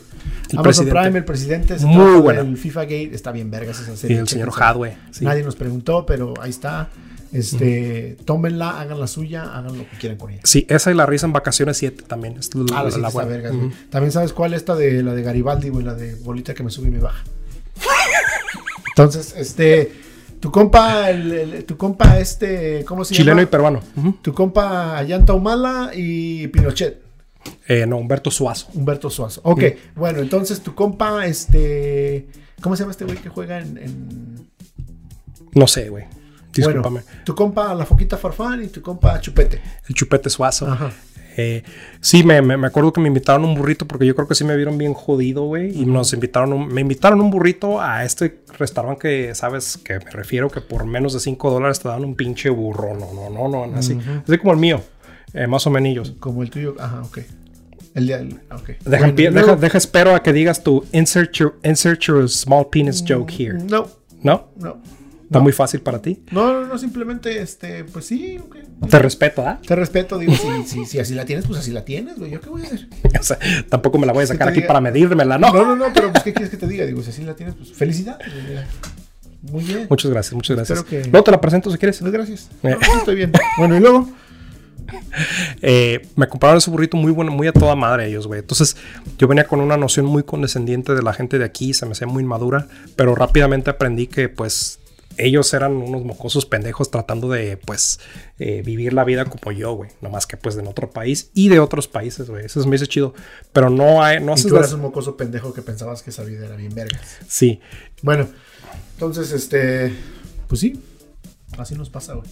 [0.51, 1.01] El Amazon presidente.
[1.01, 1.79] Prime, el presidente.
[1.79, 2.43] se Muy buena.
[2.43, 3.11] del FIFA Gate.
[3.15, 4.19] Está bien vergas esa Y serie.
[4.19, 4.51] el señor.
[4.55, 4.99] Hadway.
[5.13, 5.25] sí.
[5.25, 6.91] Nadie nos preguntó, pero ahí está.
[7.39, 10.41] Este, tómenla, hagan la suya, hagan lo que quieran con ella.
[10.45, 12.37] Sí, esa y la risa en vacaciones 7 también.
[12.39, 13.51] Es la, Ah, la, sí, la buena.
[13.51, 13.71] güey.
[13.91, 16.89] También sabes cuál esta de la de Garibaldi, güey, la de bolita que me sube
[16.89, 17.25] y me baja.
[18.91, 19.93] Entonces, este,
[20.41, 23.51] tu compa, el, el- tu compa, este, ¿cómo se Chileno y llama?
[23.51, 23.81] peruano.
[23.97, 24.13] Ujú.
[24.23, 27.03] Tu compa Allanta Humala y Pinochet,
[27.69, 28.69] Eh, no, Humberto Suazo.
[28.75, 29.41] Humberto Suazo.
[29.45, 29.63] Ok,
[29.95, 32.27] bueno, entonces tu compa, este,
[32.61, 34.49] ¿cómo se llama este güey que juega en, en-
[35.55, 36.05] No sé, güey.
[36.63, 37.01] Discúlpame.
[37.01, 39.61] Bueno, tu compa La Foquita Farfán y tu compa Chupete.
[39.89, 40.67] El chupete Suazo.
[40.67, 40.91] Ajá.
[41.39, 41.63] Eh,
[42.01, 44.43] sí, me, me, me acuerdo que me invitaron un burrito porque yo creo que sí
[44.43, 45.71] me vieron bien jodido, güey.
[45.79, 50.11] Y nos invitaron, un- me invitaron un burrito a este restaurante que, sabes, que me
[50.13, 52.95] refiero que por menos de 5 dólares te dan un pinche burro.
[52.95, 53.99] No, no, no, no, así.
[54.27, 54.81] Así como el mío,
[55.35, 56.15] eh, más o menos.
[56.21, 56.75] Como el tuyo.
[56.81, 57.19] Ajá, ok.
[57.95, 58.17] El día.
[58.21, 58.67] el- ok.
[58.69, 62.29] Deja, Bueno, empie- luego- deja, deja espero a que digas tu insert your, insert your
[62.31, 63.59] small penis joke here.
[63.59, 63.89] No,
[64.23, 64.49] ¿No?
[64.57, 64.81] no.
[65.27, 66.23] ¿Está muy fácil para ti?
[66.31, 68.57] No, no, no, simplemente, este, pues sí, ok.
[68.89, 69.61] Te respeto, ¿ah?
[69.67, 72.31] Te respeto, digo, si, si, si así la tienes, pues así la tienes, güey.
[72.31, 72.89] ¿Yo qué voy a hacer?
[73.19, 75.53] O sea, tampoco me la voy a sacar aquí diga- para medírmela, ¿no?
[75.53, 76.87] No, no, no, pero pues, ¿qué quieres que te diga?
[76.87, 78.27] Digo, si así la tienes, pues felicidades.
[78.33, 78.65] güey.
[79.53, 79.87] Muy bien.
[79.91, 80.83] Muchas gracias, muchas gracias.
[80.85, 82.01] Que- Luego te la presento si quieres.
[82.03, 82.49] Muchas gracias.
[82.63, 82.77] Eh.
[82.81, 83.33] No, estoy bien.
[83.59, 84.09] Bueno, y luego.
[85.63, 88.41] Eh, me compraron ese burrito muy bueno, muy a toda madre ellos, güey.
[88.41, 88.77] Entonces,
[89.19, 92.07] yo venía con una noción muy condescendiente de la gente de aquí, se me hacía
[92.07, 94.79] muy inmadura, pero rápidamente aprendí que, pues,
[95.19, 98.01] ellos eran unos mocosos pendejos tratando de, pues,
[98.39, 99.91] eh, vivir la vida como yo, güey.
[100.03, 102.45] Nomás que, pues, en otro país y de otros países, güey.
[102.45, 103.15] Eso me hizo chido.
[103.53, 106.23] Pero no hay, no Y tú eras las- un mocoso pendejo que pensabas que esa
[106.23, 107.17] vida era bien vergas.
[107.29, 107.61] Sí.
[108.03, 108.29] Bueno,
[108.95, 109.95] entonces, este.
[110.49, 110.81] Pues sí.
[111.57, 112.27] Así nos pasa, güey.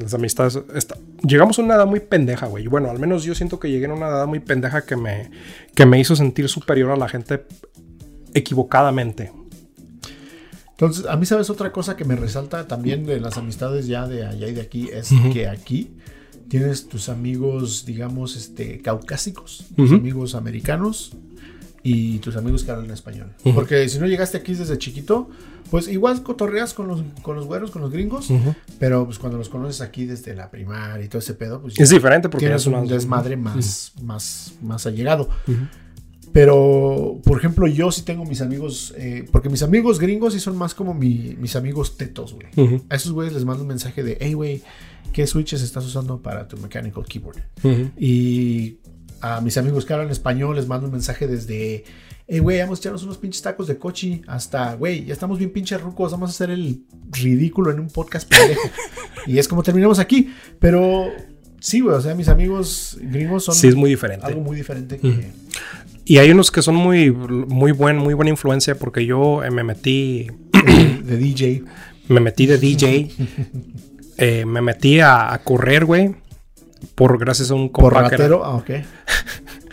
[0.00, 0.58] Las amistades.
[1.22, 2.66] Llegamos a una edad muy pendeja, güey.
[2.66, 5.30] Bueno, al menos yo siento que llegué a una edad muy pendeja que me,
[5.76, 7.44] que me hizo sentir superior a la gente
[8.34, 9.32] equivocadamente.
[10.74, 11.50] Entonces, a mí, ¿sabes?
[11.50, 14.88] Otra cosa que me resalta también de las amistades ya de allá y de aquí
[14.92, 15.92] es que aquí
[16.48, 21.12] tienes tus amigos, digamos, este, caucásicos, tus amigos americanos
[21.82, 23.28] y tus amigos que hablan español.
[23.54, 25.28] Porque si no llegaste aquí desde chiquito,
[25.70, 28.28] pues igual cotorreas con los, con los güeros, con los gringos,
[28.78, 31.90] pero pues cuando los conoces aquí desde la primaria y todo ese pedo, pues Es
[31.90, 35.28] diferente porque tienes un desmadre más, más, más allegado.
[36.34, 40.56] Pero, por ejemplo, yo sí tengo mis amigos, eh, porque mis amigos gringos sí son
[40.56, 42.80] más como mi- mis amigos tetos, güey.
[42.90, 44.60] A esos güeyes les mando un mensaje de, hey, güey,
[45.12, 47.38] ¿qué switches estás usando para tu mechanical keyboard?
[47.96, 48.78] Y
[49.20, 51.84] a mis amigos que hablan español les mando un mensaje desde,
[52.26, 55.52] hey, güey, vamos a echarnos unos pinches tacos de cochi hasta, güey, ya estamos bien
[55.52, 56.82] pinches rucos, vamos a hacer el
[57.12, 58.68] ridículo en un podcast pendejo.
[59.28, 60.34] y es como terminamos aquí.
[60.58, 61.06] Pero
[61.60, 64.26] sí, güey, o sea, mis amigos gringos son Sí, es muy diferente.
[64.26, 65.30] algo muy diferente que...
[66.04, 69.64] Y hay unos que son muy, muy, buen, muy buena influencia porque yo eh, me
[69.64, 70.26] metí,
[71.04, 71.62] de DJ.
[72.08, 73.10] me metí de DJ,
[74.18, 76.14] eh, me metí a, a correr, güey.
[76.94, 78.70] Por gracias a un Por compa que era- ah, ok.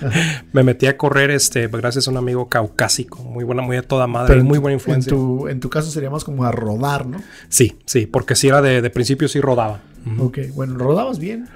[0.54, 4.08] me metí a correr este gracias a un amigo caucásico, muy buena, muy a toda
[4.08, 5.12] madre, muy buena influencia.
[5.12, 7.22] En tu, en tu caso sería más como a rodar, ¿no?
[7.50, 9.82] Sí, sí, porque si era de, de principio sí rodaba.
[10.20, 11.48] Ok, bueno, rodabas bien.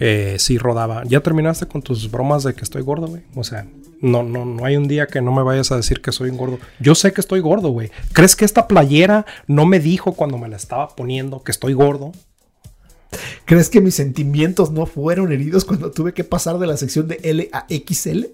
[0.00, 1.02] Eh, sí rodaba.
[1.04, 3.22] ¿Ya terminaste con tus bromas de que estoy gordo, güey?
[3.34, 3.66] O sea,
[4.04, 6.36] no, no, no hay un día que no me vayas a decir que soy un
[6.36, 6.58] gordo.
[6.78, 7.90] Yo sé que estoy gordo, güey.
[8.12, 12.12] ¿Crees que esta playera no me dijo cuando me la estaba poniendo que estoy gordo?
[13.46, 17.18] ¿Crees que mis sentimientos no fueron heridos cuando tuve que pasar de la sección de
[17.22, 18.26] L a XL?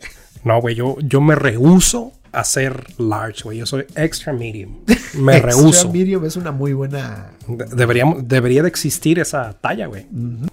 [0.43, 3.59] No, güey, yo, yo me rehuso a ser large, güey.
[3.59, 4.79] Yo soy extra medium.
[5.15, 5.91] Me Extra rehuso.
[5.93, 7.33] medium es una muy buena.
[7.49, 10.07] De- Deberíamos, debería de existir esa talla, güey.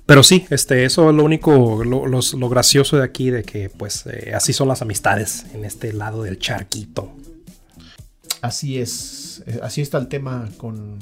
[0.05, 3.69] Pero sí, este, eso es lo único, lo, los- lo gracioso de aquí, de que
[3.69, 7.11] pues eh, así son las amistades en este lado del charquito.
[8.41, 9.43] Así es.
[9.47, 10.99] eh, Así está el tema con,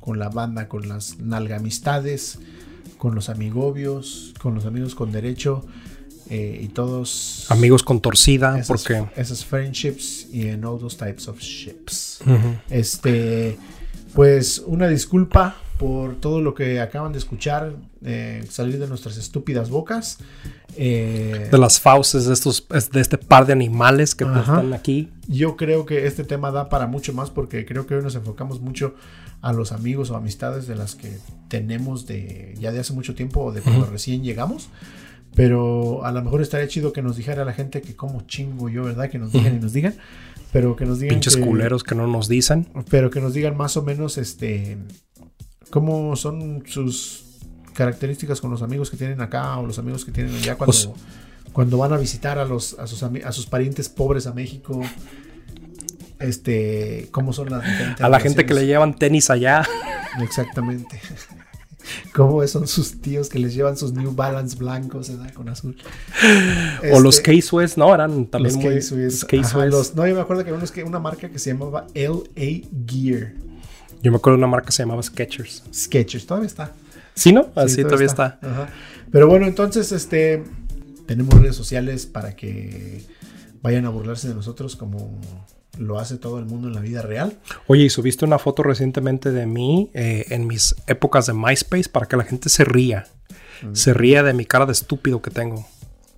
[0.00, 2.38] con la banda, con las nalgamistades,
[2.98, 5.64] con los amigobios, con los amigos con derecho
[6.30, 7.46] eh, y todos.
[7.50, 9.04] Amigos con torcida, Esas, porque...
[9.16, 12.20] esas friendships y en all those types of ships.
[12.26, 12.56] Ujú.
[12.70, 13.56] Este,
[14.14, 17.74] pues una disculpa por todo lo que acaban de escuchar
[18.04, 20.18] eh, salir de nuestras estúpidas bocas.
[20.76, 24.40] Eh, De las fauces de estos, es de este par de animales que Ajá.
[24.40, 25.08] están aquí.
[25.28, 28.60] yo creo que este tema da para mucho más porque creo que hoy nos enfocamos
[28.60, 28.94] mucho
[29.40, 31.16] a los amigos o amistades de las que
[31.48, 34.68] tenemos de ya de hace mucho tiempo o de cuando recién llegamos.
[35.38, 38.82] Pero a lo mejor estaría chido que nos dijera la gente que como chingo yo,
[38.82, 39.08] ¿verdad?
[39.08, 39.94] Que nos digan y nos digan.
[40.52, 41.14] Pero que nos digan.
[41.14, 42.66] Pinches que- culeros que no nos dicen.
[42.90, 44.76] pero que nos digan más o menos este
[45.70, 47.24] cómo son sus
[47.72, 50.88] características con los amigos que tienen acá o los amigos que tienen allá cuando, Pues-
[51.52, 54.80] cuando van a visitar a los a sus a sus parientes pobres a México
[56.18, 59.62] este cómo son las diferentes A la gente que le llevan tenis allá.
[60.20, 61.00] exactamente
[62.14, 65.32] cómo son sus tíos que les llevan sus New Balance blancos ¿verdad?
[65.34, 65.76] con azul
[66.92, 67.94] o los Este, K-Swiss, ¿no?
[67.94, 68.74] Eran también los muy...
[68.74, 73.34] K-Swiss, no yo me acuerdo que unos que una marca que se llamaba LA Gear
[74.02, 75.64] Yo me acuerdo de una marca que se llamaba Skechers.
[75.72, 76.72] Sketchers todavía está
[77.18, 77.48] ¿Sí, no?
[77.56, 78.38] Así Sí, todavía está.
[78.40, 78.68] Ajá.
[79.10, 80.44] Pero bueno, entonces, este,
[81.06, 83.02] tenemos redes sociales para que
[83.60, 85.20] vayan a burlarse de nosotros como
[85.78, 87.38] lo hace todo el mundo en la vida real.
[87.66, 92.06] Oye, y subiste una foto recientemente de mí eh, en mis épocas de MySpace para
[92.06, 93.06] que la gente se ría.
[93.72, 95.66] Se ría de mi cara de estúpido que tengo.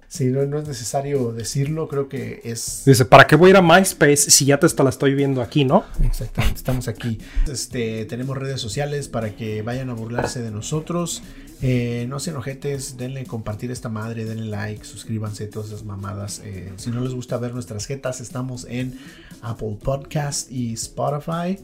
[0.08, 2.82] Sí, no, no es necesario decirlo, creo que es...
[2.84, 5.40] Dice, ¿para qué voy a ir a MySpace si ya te está, la estoy viendo
[5.40, 5.84] aquí, no?
[6.02, 7.18] Exactamente, estamos aquí.
[7.50, 11.22] Este, tenemos redes sociales para que vayan a burlarse de nosotros.
[11.62, 16.40] Eh, no sean ojetes, denle compartir esta madre, denle like, suscríbanse, todas esas mamadas.
[16.44, 18.98] Eh, si no les gusta ver nuestras jetas, estamos en
[19.42, 21.58] Apple Podcast y Spotify.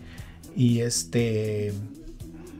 [0.55, 1.73] Y este...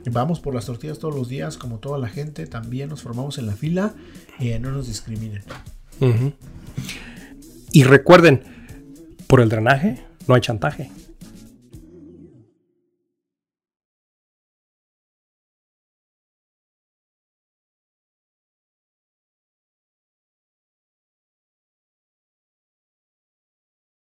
[0.09, 2.47] Vamos por las tortillas todos los días, como toda la gente.
[2.47, 3.93] También nos formamos en la fila.
[4.39, 5.43] Eh, no nos discriminen.
[7.73, 8.41] Y recuerden,
[9.27, 10.89] por el drenaje no hay chantaje.